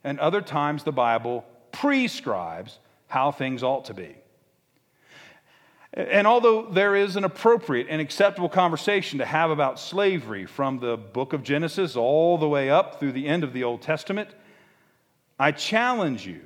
and 0.03 0.19
other 0.19 0.41
times 0.41 0.83
the 0.83 0.91
Bible 0.91 1.45
prescribes 1.71 2.79
how 3.07 3.31
things 3.31 3.63
ought 3.63 3.85
to 3.85 3.93
be. 3.93 4.15
And 5.93 6.27
although 6.27 6.69
there 6.69 6.95
is 6.95 7.15
an 7.15 7.23
appropriate 7.23 7.87
and 7.89 7.99
acceptable 7.99 8.49
conversation 8.49 9.19
to 9.19 9.25
have 9.25 9.49
about 9.49 9.79
slavery 9.79 10.45
from 10.45 10.79
the 10.79 10.97
book 10.97 11.33
of 11.33 11.41
Genesis 11.41 11.95
all 11.95 12.37
the 12.37 12.47
way 12.47 12.69
up 12.69 12.99
through 12.99 13.13
the 13.13 13.27
end 13.27 13.43
of 13.43 13.53
the 13.53 13.63
Old 13.63 13.81
Testament, 13.81 14.29
I 15.39 15.51
challenge 15.51 16.27
you 16.27 16.41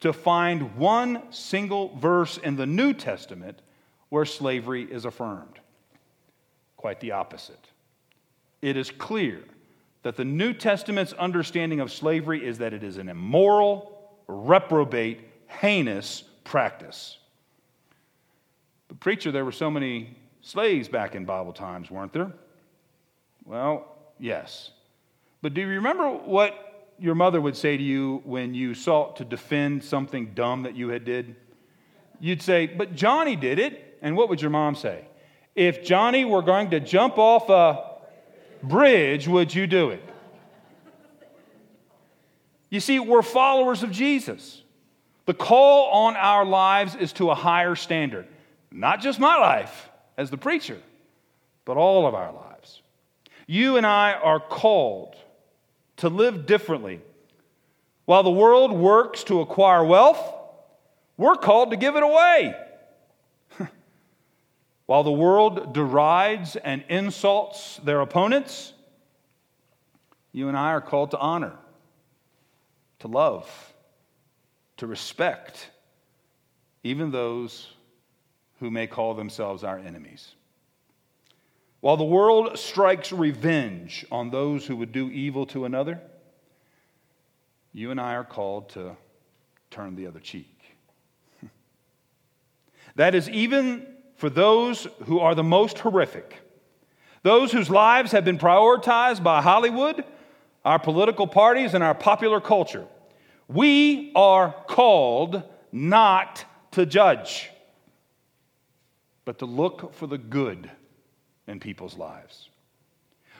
to 0.00 0.12
find 0.12 0.76
one 0.76 1.22
single 1.30 1.96
verse 1.96 2.38
in 2.38 2.56
the 2.56 2.66
New 2.66 2.92
Testament 2.92 3.60
where 4.08 4.24
slavery 4.24 4.82
is 4.82 5.04
affirmed. 5.04 5.60
Quite 6.76 7.00
the 7.00 7.12
opposite. 7.12 7.68
It 8.62 8.76
is 8.76 8.90
clear 8.90 9.40
that 10.08 10.16
the 10.16 10.24
New 10.24 10.54
Testament's 10.54 11.12
understanding 11.12 11.80
of 11.80 11.92
slavery 11.92 12.42
is 12.42 12.56
that 12.56 12.72
it 12.72 12.82
is 12.82 12.96
an 12.96 13.10
immoral, 13.10 14.10
reprobate, 14.26 15.20
heinous 15.48 16.24
practice. 16.44 17.18
But, 18.88 19.00
preacher, 19.00 19.30
there 19.30 19.44
were 19.44 19.52
so 19.52 19.70
many 19.70 20.16
slaves 20.40 20.88
back 20.88 21.14
in 21.14 21.26
Bible 21.26 21.52
times, 21.52 21.90
weren't 21.90 22.14
there? 22.14 22.32
Well, 23.44 23.98
yes. 24.18 24.70
But 25.42 25.52
do 25.52 25.60
you 25.60 25.66
remember 25.66 26.08
what 26.10 26.94
your 26.98 27.14
mother 27.14 27.38
would 27.38 27.54
say 27.54 27.76
to 27.76 27.82
you 27.82 28.22
when 28.24 28.54
you 28.54 28.72
sought 28.72 29.16
to 29.16 29.26
defend 29.26 29.84
something 29.84 30.32
dumb 30.34 30.62
that 30.62 30.74
you 30.74 30.88
had 30.88 31.04
did? 31.04 31.36
You'd 32.18 32.40
say, 32.40 32.66
"But 32.66 32.94
Johnny 32.94 33.36
did 33.36 33.58
it." 33.58 33.98
And 34.00 34.16
what 34.16 34.30
would 34.30 34.40
your 34.40 34.50
mom 34.50 34.74
say? 34.74 35.04
If 35.54 35.84
Johnny 35.84 36.24
were 36.24 36.40
going 36.40 36.70
to 36.70 36.80
jump 36.80 37.18
off 37.18 37.50
a 37.50 37.87
bridge, 38.62 39.28
would 39.28 39.54
you 39.54 39.66
do 39.66 39.90
it? 39.90 40.02
You 42.70 42.80
see, 42.80 42.98
we're 42.98 43.22
followers 43.22 43.82
of 43.82 43.90
Jesus. 43.90 44.62
The 45.26 45.34
call 45.34 45.90
on 46.06 46.16
our 46.16 46.44
lives 46.44 46.94
is 46.94 47.12
to 47.14 47.30
a 47.30 47.34
higher 47.34 47.74
standard. 47.74 48.26
Not 48.70 49.00
just 49.00 49.18
my 49.18 49.36
life 49.38 49.88
as 50.16 50.30
the 50.30 50.36
preacher, 50.36 50.78
but 51.64 51.76
all 51.76 52.06
of 52.06 52.14
our 52.14 52.32
lives. 52.32 52.82
You 53.46 53.76
and 53.76 53.86
I 53.86 54.12
are 54.12 54.40
called 54.40 55.16
to 55.98 56.08
live 56.08 56.46
differently. 56.46 57.00
While 58.04 58.22
the 58.22 58.30
world 58.30 58.72
works 58.72 59.24
to 59.24 59.40
acquire 59.40 59.84
wealth, 59.84 60.18
we're 61.16 61.36
called 61.36 61.70
to 61.70 61.76
give 61.76 61.96
it 61.96 62.02
away. 62.02 62.54
While 64.88 65.02
the 65.02 65.12
world 65.12 65.74
derides 65.74 66.56
and 66.56 66.82
insults 66.88 67.76
their 67.84 68.00
opponents, 68.00 68.72
you 70.32 70.48
and 70.48 70.56
I 70.56 70.70
are 70.70 70.80
called 70.80 71.10
to 71.10 71.18
honor, 71.18 71.52
to 73.00 73.08
love, 73.08 73.50
to 74.78 74.86
respect, 74.86 75.68
even 76.84 77.10
those 77.10 77.68
who 78.60 78.70
may 78.70 78.86
call 78.86 79.12
themselves 79.12 79.62
our 79.62 79.78
enemies. 79.78 80.34
While 81.80 81.98
the 81.98 82.04
world 82.04 82.58
strikes 82.58 83.12
revenge 83.12 84.06
on 84.10 84.30
those 84.30 84.66
who 84.66 84.76
would 84.76 84.92
do 84.92 85.10
evil 85.10 85.44
to 85.48 85.66
another, 85.66 86.00
you 87.74 87.90
and 87.90 88.00
I 88.00 88.14
are 88.14 88.24
called 88.24 88.70
to 88.70 88.96
turn 89.70 89.96
the 89.96 90.06
other 90.06 90.20
cheek. 90.20 90.58
that 92.96 93.14
is, 93.14 93.28
even 93.28 93.97
for 94.18 94.28
those 94.28 94.86
who 95.04 95.18
are 95.18 95.34
the 95.34 95.42
most 95.42 95.78
horrific, 95.78 96.36
those 97.22 97.50
whose 97.50 97.70
lives 97.70 98.12
have 98.12 98.24
been 98.24 98.38
prioritized 98.38 99.22
by 99.22 99.40
Hollywood, 99.40 100.04
our 100.64 100.78
political 100.78 101.26
parties, 101.26 101.72
and 101.72 101.82
our 101.82 101.94
popular 101.94 102.40
culture. 102.40 102.86
We 103.48 104.12
are 104.14 104.54
called 104.68 105.42
not 105.72 106.44
to 106.72 106.84
judge 106.84 107.50
but 109.28 109.40
to 109.40 109.44
look 109.44 109.92
for 109.92 110.06
the 110.06 110.16
good 110.16 110.70
in 111.46 111.60
people's 111.60 111.98
lives. 111.98 112.48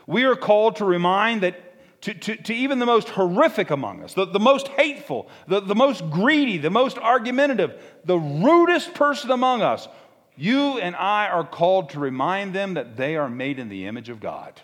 We 0.06 0.24
are 0.24 0.36
called 0.36 0.76
to 0.76 0.84
remind 0.84 1.40
that 1.40 2.02
to, 2.02 2.12
to, 2.12 2.36
to, 2.36 2.54
even 2.54 2.78
the 2.78 2.84
most 2.84 3.08
horrific 3.08 3.70
among 3.70 4.02
us, 4.04 4.12
the, 4.12 4.26
the 4.26 4.38
most 4.38 4.68
hateful, 4.68 5.30
the, 5.46 5.60
the 5.60 5.74
most 5.74 6.10
greedy, 6.10 6.58
the 6.58 6.68
most 6.68 6.98
argumentative, 6.98 7.82
the 8.04 8.18
rudest 8.18 8.92
person 8.92 9.30
among 9.30 9.62
us, 9.62 9.88
you 10.38 10.78
and 10.78 10.94
I 10.94 11.28
are 11.28 11.44
called 11.44 11.90
to 11.90 12.00
remind 12.00 12.54
them 12.54 12.74
that 12.74 12.96
they 12.96 13.16
are 13.16 13.28
made 13.28 13.58
in 13.58 13.68
the 13.68 13.86
image 13.86 14.08
of 14.08 14.20
God. 14.20 14.60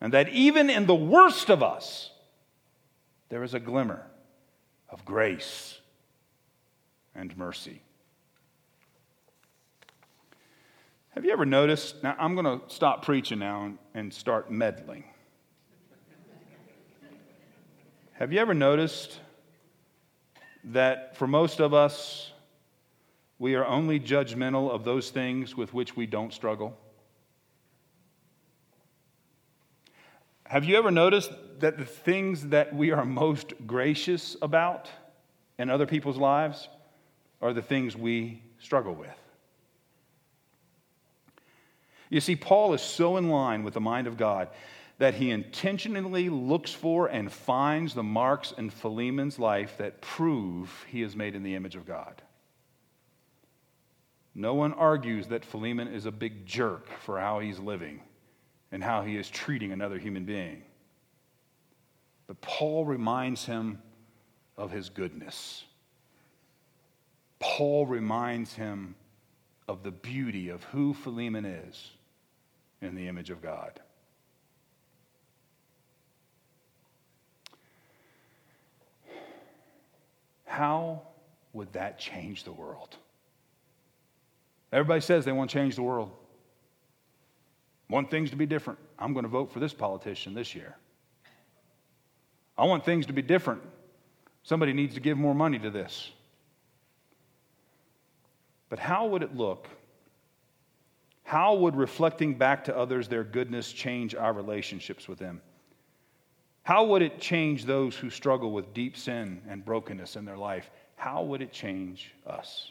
And 0.00 0.12
that 0.12 0.28
even 0.28 0.68
in 0.68 0.86
the 0.86 0.94
worst 0.94 1.48
of 1.48 1.62
us, 1.62 2.10
there 3.28 3.42
is 3.42 3.54
a 3.54 3.60
glimmer 3.60 4.06
of 4.90 5.04
grace 5.04 5.80
and 7.14 7.36
mercy. 7.36 7.80
Have 11.10 11.24
you 11.24 11.32
ever 11.32 11.46
noticed? 11.46 12.02
Now, 12.02 12.14
I'm 12.18 12.34
going 12.34 12.60
to 12.60 12.60
stop 12.68 13.04
preaching 13.04 13.38
now 13.38 13.72
and 13.94 14.12
start 14.12 14.50
meddling. 14.50 15.04
Have 18.12 18.34
you 18.34 18.38
ever 18.38 18.52
noticed 18.52 19.18
that 20.64 21.16
for 21.16 21.26
most 21.26 21.60
of 21.60 21.72
us, 21.72 22.32
we 23.38 23.54
are 23.54 23.66
only 23.66 24.00
judgmental 24.00 24.70
of 24.70 24.84
those 24.84 25.10
things 25.10 25.56
with 25.56 25.74
which 25.74 25.96
we 25.96 26.06
don't 26.06 26.32
struggle? 26.32 26.76
Have 30.44 30.64
you 30.64 30.76
ever 30.76 30.90
noticed 30.90 31.32
that 31.58 31.76
the 31.76 31.84
things 31.84 32.48
that 32.48 32.74
we 32.74 32.92
are 32.92 33.04
most 33.04 33.54
gracious 33.66 34.36
about 34.40 34.88
in 35.58 35.70
other 35.70 35.86
people's 35.86 36.18
lives 36.18 36.68
are 37.42 37.52
the 37.52 37.62
things 37.62 37.96
we 37.96 38.42
struggle 38.58 38.94
with? 38.94 39.08
You 42.08 42.20
see, 42.20 42.36
Paul 42.36 42.74
is 42.74 42.80
so 42.80 43.16
in 43.16 43.28
line 43.28 43.64
with 43.64 43.74
the 43.74 43.80
mind 43.80 44.06
of 44.06 44.16
God 44.16 44.48
that 44.98 45.14
he 45.14 45.30
intentionally 45.30 46.28
looks 46.28 46.72
for 46.72 47.08
and 47.08 47.30
finds 47.30 47.94
the 47.94 48.02
marks 48.02 48.52
in 48.56 48.70
Philemon's 48.70 49.38
life 49.38 49.76
that 49.78 50.00
prove 50.00 50.86
he 50.88 51.02
is 51.02 51.16
made 51.16 51.34
in 51.34 51.42
the 51.42 51.54
image 51.54 51.76
of 51.76 51.84
God. 51.84 52.22
No 54.38 54.52
one 54.52 54.74
argues 54.74 55.28
that 55.28 55.46
Philemon 55.46 55.88
is 55.88 56.04
a 56.04 56.12
big 56.12 56.44
jerk 56.44 56.90
for 57.00 57.18
how 57.18 57.40
he's 57.40 57.58
living 57.58 58.02
and 58.70 58.84
how 58.84 59.00
he 59.00 59.16
is 59.16 59.30
treating 59.30 59.72
another 59.72 59.98
human 59.98 60.26
being. 60.26 60.62
But 62.26 62.42
Paul 62.42 62.84
reminds 62.84 63.46
him 63.46 63.80
of 64.58 64.70
his 64.70 64.90
goodness. 64.90 65.64
Paul 67.38 67.86
reminds 67.86 68.52
him 68.52 68.94
of 69.68 69.82
the 69.82 69.90
beauty 69.90 70.50
of 70.50 70.62
who 70.64 70.92
Philemon 70.92 71.46
is 71.46 71.92
in 72.82 72.94
the 72.94 73.08
image 73.08 73.30
of 73.30 73.40
God. 73.40 73.80
How 80.44 81.00
would 81.54 81.72
that 81.72 81.98
change 81.98 82.44
the 82.44 82.52
world? 82.52 82.98
Everybody 84.76 85.00
says 85.00 85.24
they 85.24 85.32
want 85.32 85.48
to 85.48 85.56
change 85.56 85.74
the 85.74 85.82
world. 85.82 86.10
Want 87.88 88.10
things 88.10 88.28
to 88.28 88.36
be 88.36 88.44
different. 88.44 88.78
I'm 88.98 89.14
going 89.14 89.22
to 89.22 89.28
vote 89.30 89.50
for 89.50 89.58
this 89.58 89.72
politician 89.72 90.34
this 90.34 90.54
year. 90.54 90.76
I 92.58 92.66
want 92.66 92.84
things 92.84 93.06
to 93.06 93.14
be 93.14 93.22
different. 93.22 93.62
Somebody 94.42 94.74
needs 94.74 94.92
to 94.92 95.00
give 95.00 95.16
more 95.16 95.34
money 95.34 95.58
to 95.60 95.70
this. 95.70 96.10
But 98.68 98.78
how 98.78 99.06
would 99.06 99.22
it 99.22 99.34
look 99.34 99.66
how 101.24 101.54
would 101.54 101.74
reflecting 101.74 102.34
back 102.34 102.64
to 102.64 102.76
others 102.76 103.08
their 103.08 103.24
goodness 103.24 103.72
change 103.72 104.14
our 104.14 104.32
relationships 104.32 105.08
with 105.08 105.18
them? 105.18 105.40
How 106.62 106.84
would 106.84 107.00
it 107.00 107.18
change 107.18 107.64
those 107.64 107.96
who 107.96 108.10
struggle 108.10 108.52
with 108.52 108.74
deep 108.74 108.96
sin 108.96 109.40
and 109.48 109.64
brokenness 109.64 110.16
in 110.16 110.26
their 110.26 110.36
life? 110.36 110.70
How 110.96 111.22
would 111.24 111.40
it 111.40 111.50
change 111.50 112.14
us? 112.26 112.70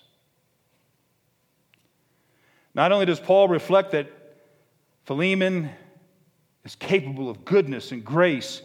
Not 2.75 2.91
only 2.91 3.05
does 3.05 3.21
Paul 3.21 3.47
reflect 3.47 3.91
that 3.91 4.11
Philemon 5.05 5.69
is 6.65 6.75
capable 6.75 7.29
of 7.29 7.45
goodness 7.45 7.91
and 7.91 8.03
grace, 8.03 8.61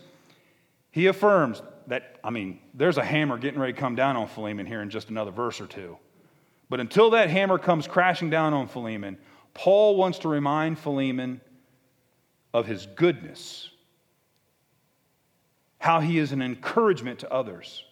he 0.91 1.07
affirms 1.07 1.63
that, 1.87 2.19
I 2.25 2.31
mean, 2.31 2.61
there's 2.75 2.99
a 2.99 3.05
hammer 3.05 3.39
getting 3.39 3.61
ready 3.61 3.73
to 3.73 3.79
come 3.79 3.95
down 3.95 4.17
on 4.17 4.27
Philemon 4.27 4.67
here 4.67 4.83
in 4.83 4.91
just 4.91 5.11
another 5.11 5.31
verse 5.31 5.61
or 5.61 5.67
two. 5.67 5.97
But 6.69 6.81
until 6.81 7.11
that 7.11 7.31
hammer 7.31 7.59
comes 7.59 7.87
crashing 7.87 8.31
down 8.31 8.53
on 8.53 8.67
Philemon, 8.67 9.17
Paul 9.55 9.97
wants 9.97 10.19
to 10.21 10.29
remind 10.29 10.79
Philemon 10.79 11.41
of 12.53 12.67
his 12.67 12.87
goodness, 12.87 13.71
how 15.79 16.01
he 16.01 16.19
is 16.19 16.33
an 16.33 16.43
encouragement 16.43 17.21
to 17.21 17.33
others, 17.33 17.85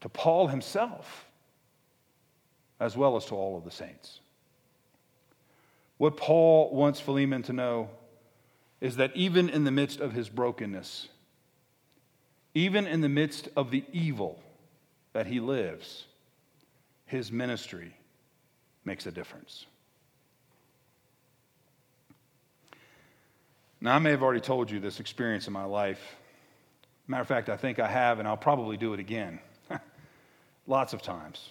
to 0.00 0.08
Paul 0.08 0.46
himself, 0.46 1.25
as 2.80 2.96
well 2.96 3.16
as 3.16 3.24
to 3.26 3.34
all 3.34 3.56
of 3.56 3.64
the 3.64 3.70
saints. 3.70 4.20
What 5.98 6.16
Paul 6.16 6.74
wants 6.74 7.00
Philemon 7.00 7.42
to 7.44 7.52
know 7.52 7.88
is 8.80 8.96
that 8.96 9.12
even 9.14 9.48
in 9.48 9.64
the 9.64 9.70
midst 9.70 10.00
of 10.00 10.12
his 10.12 10.28
brokenness, 10.28 11.08
even 12.54 12.86
in 12.86 13.00
the 13.00 13.08
midst 13.08 13.48
of 13.56 13.70
the 13.70 13.84
evil 13.92 14.40
that 15.12 15.26
he 15.26 15.40
lives, 15.40 16.04
his 17.06 17.32
ministry 17.32 17.96
makes 18.84 19.06
a 19.06 19.10
difference. 19.10 19.66
Now, 23.80 23.94
I 23.94 23.98
may 23.98 24.10
have 24.10 24.22
already 24.22 24.40
told 24.40 24.70
you 24.70 24.80
this 24.80 25.00
experience 25.00 25.46
in 25.46 25.52
my 25.52 25.64
life. 25.64 26.00
Matter 27.06 27.22
of 27.22 27.28
fact, 27.28 27.48
I 27.48 27.56
think 27.56 27.78
I 27.78 27.86
have, 27.86 28.18
and 28.18 28.26
I'll 28.26 28.36
probably 28.36 28.76
do 28.76 28.94
it 28.94 29.00
again. 29.00 29.38
Lots 30.66 30.92
of 30.92 31.02
times. 31.02 31.50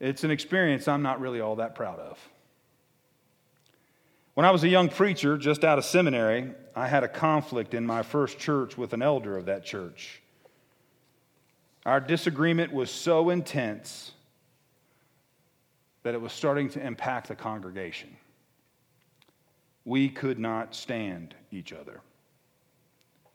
It's 0.00 0.24
an 0.24 0.30
experience 0.30 0.88
I'm 0.88 1.02
not 1.02 1.20
really 1.20 1.40
all 1.40 1.56
that 1.56 1.74
proud 1.74 1.98
of. 1.98 2.18
When 4.34 4.46
I 4.46 4.50
was 4.50 4.64
a 4.64 4.68
young 4.68 4.88
preacher, 4.88 5.36
just 5.36 5.64
out 5.64 5.76
of 5.76 5.84
seminary, 5.84 6.52
I 6.74 6.88
had 6.88 7.04
a 7.04 7.08
conflict 7.08 7.74
in 7.74 7.84
my 7.84 8.02
first 8.02 8.38
church 8.38 8.78
with 8.78 8.94
an 8.94 9.02
elder 9.02 9.36
of 9.36 9.46
that 9.46 9.64
church. 9.64 10.22
Our 11.84 12.00
disagreement 12.00 12.72
was 12.72 12.90
so 12.90 13.30
intense 13.30 14.12
that 16.02 16.14
it 16.14 16.20
was 16.20 16.32
starting 16.32 16.70
to 16.70 16.84
impact 16.84 17.28
the 17.28 17.34
congregation. 17.34 18.16
We 19.84 20.08
could 20.08 20.38
not 20.38 20.74
stand 20.74 21.34
each 21.50 21.72
other. 21.72 22.00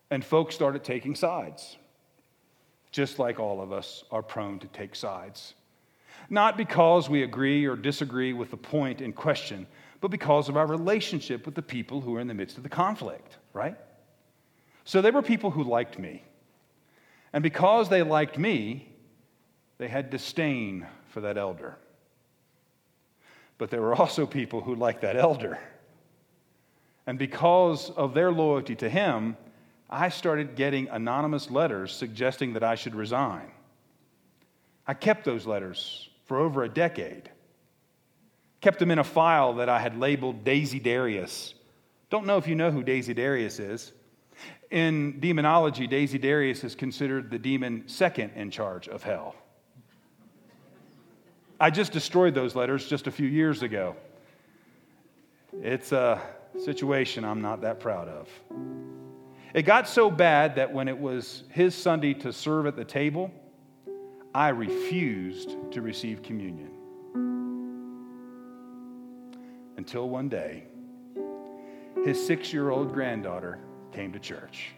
And 0.10 0.24
folks 0.24 0.56
started 0.56 0.84
taking 0.84 1.16
sides, 1.16 1.78
just 2.92 3.20
like 3.20 3.40
all 3.40 3.62
of 3.62 3.72
us 3.72 4.04
are 4.12 4.24
prone 4.24 4.60
to 4.60 4.68
take 4.68 4.96
sides. 4.96 5.54
Not 6.30 6.58
because 6.58 7.10
we 7.10 7.24
agree 7.24 7.66
or 7.66 7.76
disagree 7.76 8.34
with 8.34 8.52
the 8.52 8.58
point 8.58 9.02
in 9.02 9.14
question, 9.14 9.68
but 10.02 10.12
because 10.12 10.50
of 10.50 10.58
our 10.58 10.68
relationship 10.68 11.46
with 11.46 11.56
the 11.56 11.62
people 11.62 12.02
who 12.02 12.16
are 12.16 12.20
in 12.20 12.28
the 12.28 12.34
midst 12.34 12.58
of 12.58 12.64
the 12.64 12.70
conflict, 12.70 13.38
right? 13.54 13.76
So 14.84 15.02
there 15.02 15.12
were 15.12 15.22
people 15.22 15.52
who 15.52 15.64
liked 15.64 15.98
me. 16.00 16.24
And 17.34 17.42
because 17.44 17.90
they 17.90 18.04
liked 18.04 18.38
me, 18.38 18.88
they 19.78 19.88
had 19.88 20.10
disdain 20.10 20.88
for 21.10 21.22
that 21.22 21.38
elder. 21.38 21.78
But 23.58 23.70
there 23.70 23.82
were 23.82 23.96
also 23.96 24.26
people 24.26 24.62
who 24.62 24.76
liked 24.76 25.02
that 25.02 25.16
elder. 25.16 25.60
And 27.08 27.20
because 27.20 27.90
of 27.92 28.14
their 28.14 28.32
loyalty 28.32 28.76
to 28.78 28.90
him, 28.90 29.38
I 29.90 30.10
started 30.10 30.56
getting 30.56 30.88
anonymous 30.90 31.52
letters 31.52 31.92
suggesting 31.94 32.54
that 32.54 32.64
I 32.64 32.76
should 32.76 32.96
resign. 32.96 33.52
I 34.88 34.94
kept 34.94 35.24
those 35.24 35.46
letters 35.46 36.10
for 36.26 36.38
over 36.38 36.64
a 36.64 36.70
decade. 36.70 37.30
Kept 38.62 38.80
them 38.80 38.92
in 38.92 39.00
a 39.00 39.04
file 39.04 39.54
that 39.56 39.70
I 39.70 39.80
had 39.80 39.98
labeled 39.98 40.44
Daisy 40.44 40.80
Darius. 40.80 41.54
Don't 42.10 42.26
know 42.26 42.38
if 42.38 42.48
you 42.48 42.56
know 42.56 42.72
who 42.72 42.84
Daisy 42.84 43.14
Darius 43.14 43.60
is. 43.60 43.94
In 44.72 45.20
demonology, 45.20 45.88
Daisy 45.88 46.18
Darius 46.18 46.64
is 46.64 46.76
considered 46.76 47.30
the 47.30 47.40
demon 47.40 47.84
second 47.88 48.32
in 48.36 48.52
charge 48.52 48.88
of 48.88 49.04
hell. 49.04 49.36
I 51.60 51.70
just 51.70 51.92
destroyed 51.92 52.34
those 52.34 52.56
letters 52.56 52.88
just 52.88 53.08
a 53.08 53.12
few 53.12 53.28
years 53.28 53.62
ago. 53.62 53.96
It's 55.62 55.92
a 55.92 56.22
situation 56.64 57.24
I'm 57.24 57.42
not 57.42 57.62
that 57.62 57.80
proud 57.80 58.10
of. 58.10 58.30
It 59.54 59.62
got 59.64 59.88
so 59.88 60.12
bad 60.12 60.56
that 60.56 60.74
when 60.74 60.90
it 60.90 60.98
was 60.98 61.44
his 61.50 61.74
Sunday 61.74 62.14
to 62.16 62.34
serve 62.34 62.66
at 62.66 62.76
the 62.76 62.84
table, 62.84 63.32
I 64.36 64.50
refused 64.50 65.56
to 65.72 65.82
receive 65.82 66.22
communion. 66.22 66.70
Until 69.78 70.10
one 70.10 70.28
day, 70.28 70.66
his 72.04 72.28
six 72.28 72.52
year 72.52 72.70
old 72.70 72.92
granddaughter 72.92 73.60
came 73.94 74.12
to 74.12 74.20
church. 74.20 74.74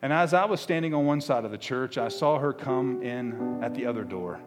And 0.00 0.14
as 0.14 0.32
I 0.32 0.46
was 0.46 0.62
standing 0.62 0.94
on 0.94 1.04
one 1.04 1.20
side 1.20 1.44
of 1.44 1.50
the 1.50 1.58
church, 1.58 1.98
I 1.98 2.08
saw 2.08 2.38
her 2.38 2.54
come 2.54 3.02
in 3.02 3.62
at 3.62 3.74
the 3.74 3.84
other 3.84 4.04
door. 4.04 4.40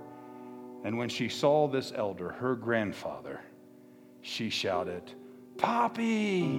And 0.83 0.97
when 0.97 1.07
she 1.07 1.29
saw 1.29 1.67
this 1.67 1.93
elder, 1.95 2.31
her 2.31 2.55
grandfather, 2.55 3.39
she 4.21 4.49
shouted, 4.49 5.13
Poppy! 5.59 6.55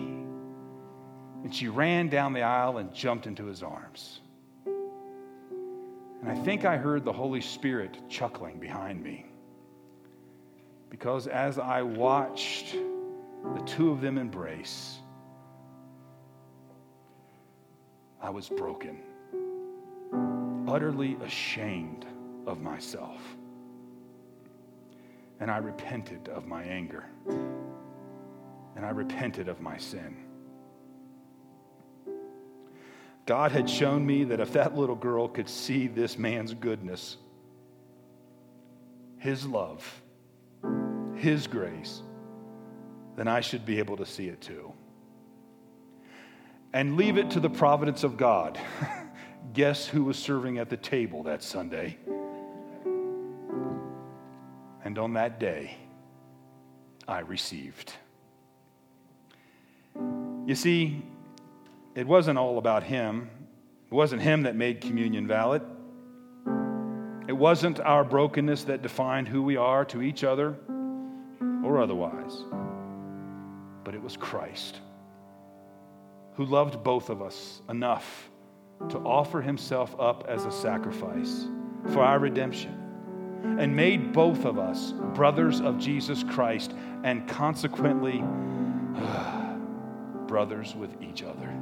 And 1.42 1.52
she 1.52 1.66
ran 1.66 2.08
down 2.08 2.34
the 2.34 2.42
aisle 2.42 2.78
and 2.78 2.94
jumped 2.94 3.26
into 3.26 3.46
his 3.46 3.64
arms. 3.64 4.20
And 6.20 6.30
I 6.30 6.34
think 6.34 6.64
I 6.64 6.76
heard 6.76 7.04
the 7.04 7.12
Holy 7.12 7.40
Spirit 7.40 7.98
chuckling 8.08 8.58
behind 8.58 9.02
me. 9.02 9.26
Because 10.90 11.26
as 11.26 11.58
I 11.58 11.82
watched 11.82 12.72
the 13.54 13.60
two 13.66 13.90
of 13.90 14.00
them 14.00 14.18
embrace, 14.18 14.98
I 18.20 18.30
was 18.30 18.48
broken, 18.48 18.98
utterly 20.66 21.16
ashamed 21.22 22.04
of 22.46 22.60
myself. 22.60 23.20
And 25.40 25.50
I 25.50 25.58
repented 25.58 26.28
of 26.28 26.46
my 26.46 26.64
anger. 26.64 27.04
And 27.28 28.84
I 28.84 28.90
repented 28.90 29.48
of 29.48 29.60
my 29.60 29.76
sin. 29.76 30.27
God 33.28 33.52
had 33.52 33.68
shown 33.68 34.06
me 34.06 34.24
that 34.24 34.40
if 34.40 34.54
that 34.54 34.74
little 34.74 34.94
girl 34.96 35.28
could 35.28 35.50
see 35.50 35.86
this 35.86 36.16
man's 36.16 36.54
goodness, 36.54 37.18
his 39.18 39.44
love, 39.44 40.00
his 41.14 41.46
grace, 41.46 42.00
then 43.16 43.28
I 43.28 43.42
should 43.42 43.66
be 43.66 43.80
able 43.80 43.98
to 43.98 44.06
see 44.06 44.28
it 44.28 44.40
too. 44.40 44.72
And 46.72 46.96
leave 46.96 47.18
it 47.18 47.28
to 47.32 47.40
the 47.40 47.50
providence 47.50 48.02
of 48.02 48.16
God. 48.16 48.58
Guess 49.52 49.86
who 49.86 50.04
was 50.04 50.16
serving 50.18 50.56
at 50.56 50.70
the 50.70 50.78
table 50.78 51.24
that 51.24 51.42
Sunday? 51.42 51.98
And 54.82 54.98
on 54.98 55.12
that 55.12 55.38
day, 55.38 55.76
I 57.06 57.18
received. 57.18 57.92
You 60.46 60.54
see, 60.54 61.02
it 61.98 62.06
wasn't 62.06 62.38
all 62.38 62.58
about 62.58 62.84
him. 62.84 63.28
It 63.90 63.92
wasn't 63.92 64.22
him 64.22 64.44
that 64.44 64.54
made 64.54 64.80
communion 64.80 65.26
valid. 65.26 65.62
It 67.26 67.32
wasn't 67.32 67.80
our 67.80 68.04
brokenness 68.04 68.62
that 68.64 68.82
defined 68.82 69.26
who 69.26 69.42
we 69.42 69.56
are 69.56 69.84
to 69.86 70.00
each 70.00 70.22
other 70.22 70.54
or 71.64 71.80
otherwise. 71.80 72.44
But 73.82 73.96
it 73.96 74.00
was 74.00 74.16
Christ 74.16 74.78
who 76.34 76.44
loved 76.44 76.84
both 76.84 77.10
of 77.10 77.20
us 77.20 77.62
enough 77.68 78.30
to 78.90 78.98
offer 78.98 79.42
himself 79.42 79.96
up 79.98 80.24
as 80.28 80.44
a 80.44 80.52
sacrifice 80.52 81.48
for 81.88 82.04
our 82.04 82.20
redemption 82.20 82.76
and 83.58 83.74
made 83.74 84.12
both 84.12 84.44
of 84.44 84.56
us 84.56 84.92
brothers 85.14 85.60
of 85.60 85.80
Jesus 85.80 86.22
Christ 86.22 86.74
and 87.02 87.26
consequently 87.26 88.22
brothers 90.28 90.76
with 90.76 91.02
each 91.02 91.24
other. 91.24 91.52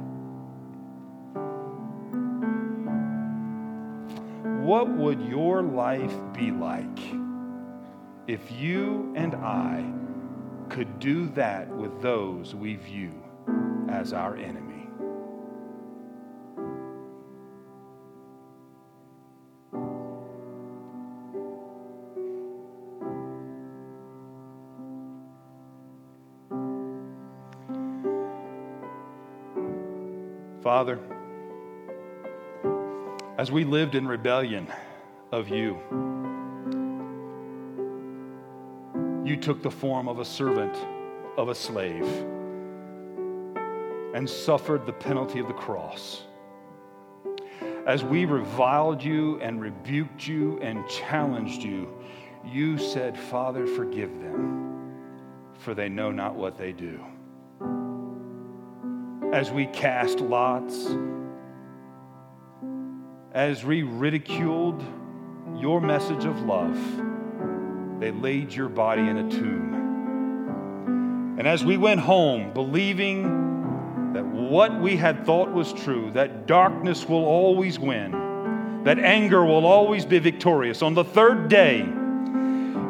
What 4.67 4.89
would 4.89 5.21
your 5.21 5.61
life 5.61 6.13
be 6.33 6.51
like 6.51 6.99
if 8.27 8.51
you 8.51 9.13
and 9.15 9.33
I 9.33 9.89
could 10.67 10.99
do 10.99 11.29
that 11.29 11.69
with 11.69 12.01
those 12.01 12.53
we 12.53 12.75
view 12.75 13.13
as 13.87 14.11
our 14.11 14.35
enemy? 14.35 14.89
Father, 30.61 30.99
as 33.37 33.51
we 33.51 33.63
lived 33.63 33.93
in 33.93 34.07
rebellion 34.07 34.67
of 35.31 35.47
you. 35.47 35.77
You 39.23 39.37
took 39.37 39.61
the 39.61 39.69
form 39.69 40.07
of 40.07 40.19
a 40.19 40.25
servant, 40.25 40.75
of 41.37 41.49
a 41.49 41.55
slave, 41.55 42.07
and 44.15 44.27
suffered 44.27 44.87
the 44.87 44.93
penalty 44.93 45.39
of 45.39 45.47
the 45.47 45.53
cross. 45.53 46.23
As 47.85 48.03
we 48.03 48.25
reviled 48.25 49.03
you 49.03 49.39
and 49.39 49.61
rebuked 49.61 50.27
you 50.27 50.59
and 50.59 50.87
challenged 50.89 51.61
you, 51.61 51.93
you 52.43 52.77
said, 52.77 53.17
Father, 53.17 53.67
forgive 53.67 54.19
them, 54.19 54.95
for 55.59 55.75
they 55.75 55.89
know 55.89 56.09
not 56.11 56.35
what 56.35 56.57
they 56.57 56.71
do. 56.71 56.99
As 59.31 59.51
we 59.51 59.67
cast 59.67 60.21
lots 60.21 60.95
as 63.37 63.63
we 63.63 63.83
ridiculed 63.83 64.83
your 65.59 65.79
message 65.79 66.25
of 66.25 66.41
love, 66.41 66.75
they 67.99 68.09
laid 68.09 68.51
your 68.51 68.67
body 68.67 69.03
in 69.03 69.17
a 69.17 69.29
tomb. 69.29 69.75
And 71.37 71.47
as 71.47 71.63
we 71.63 71.77
went 71.77 71.99
home, 71.99 72.51
believing 72.51 73.21
that 74.13 74.25
what 74.25 74.81
we 74.81 74.97
had 74.97 75.23
thought 75.23 75.51
was 75.53 75.71
true, 75.71 76.09
that 76.15 76.47
darkness 76.47 77.07
will 77.07 77.25
always 77.25 77.77
win, 77.77 78.81
that 78.85 78.97
anger 78.97 79.45
will 79.45 79.67
always 79.67 80.03
be 80.03 80.17
victorious, 80.17 80.81
on 80.81 80.95
the 80.95 81.03
third 81.03 81.47
day, 81.47 81.85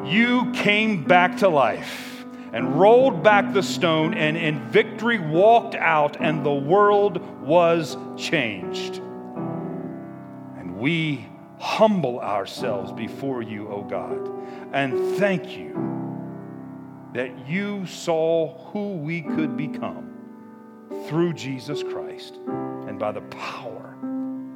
you 0.05 0.49
came 0.53 1.03
back 1.03 1.35
to 1.39 1.49
life 1.49 2.25
and 2.53 2.79
rolled 2.79 3.21
back 3.21 3.51
the 3.53 3.63
stone, 3.63 4.13
and 4.13 4.37
in 4.37 4.65
victory 4.69 5.19
walked 5.19 5.75
out, 5.75 6.15
and 6.21 6.45
the 6.45 6.53
world 6.53 7.19
was 7.41 7.97
changed 8.15 9.01
we 10.77 11.27
humble 11.59 12.19
ourselves 12.19 12.91
before 12.91 13.41
you, 13.41 13.67
O 13.69 13.81
God, 13.83 14.29
and 14.73 15.17
thank 15.17 15.57
you 15.57 15.73
that 17.13 17.47
you 17.47 17.85
saw 17.85 18.55
who 18.71 18.97
we 18.97 19.21
could 19.21 19.57
become 19.57 20.13
through 21.07 21.33
Jesus 21.33 21.81
Christ 21.81 22.35
and 22.87 22.99
by 22.99 23.11
the 23.11 23.21
power 23.21 23.95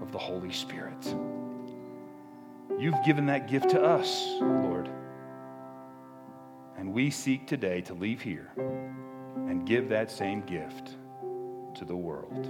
of 0.01 0.11
the 0.11 0.17
Holy 0.17 0.51
Spirit. 0.51 1.15
You've 2.77 3.03
given 3.05 3.25
that 3.27 3.47
gift 3.47 3.69
to 3.71 3.81
us, 3.81 4.27
Lord. 4.39 4.89
And 6.77 6.93
we 6.93 7.09
seek 7.09 7.47
today 7.47 7.81
to 7.81 7.93
leave 7.93 8.21
here 8.21 8.51
and 8.57 9.65
give 9.65 9.89
that 9.89 10.11
same 10.11 10.41
gift 10.41 10.95
to 11.75 11.85
the 11.85 11.95
world. 11.95 12.47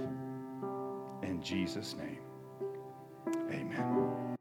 In 1.22 1.42
Jesus' 1.42 1.94
name. 1.96 2.21
Amen. 3.52 4.31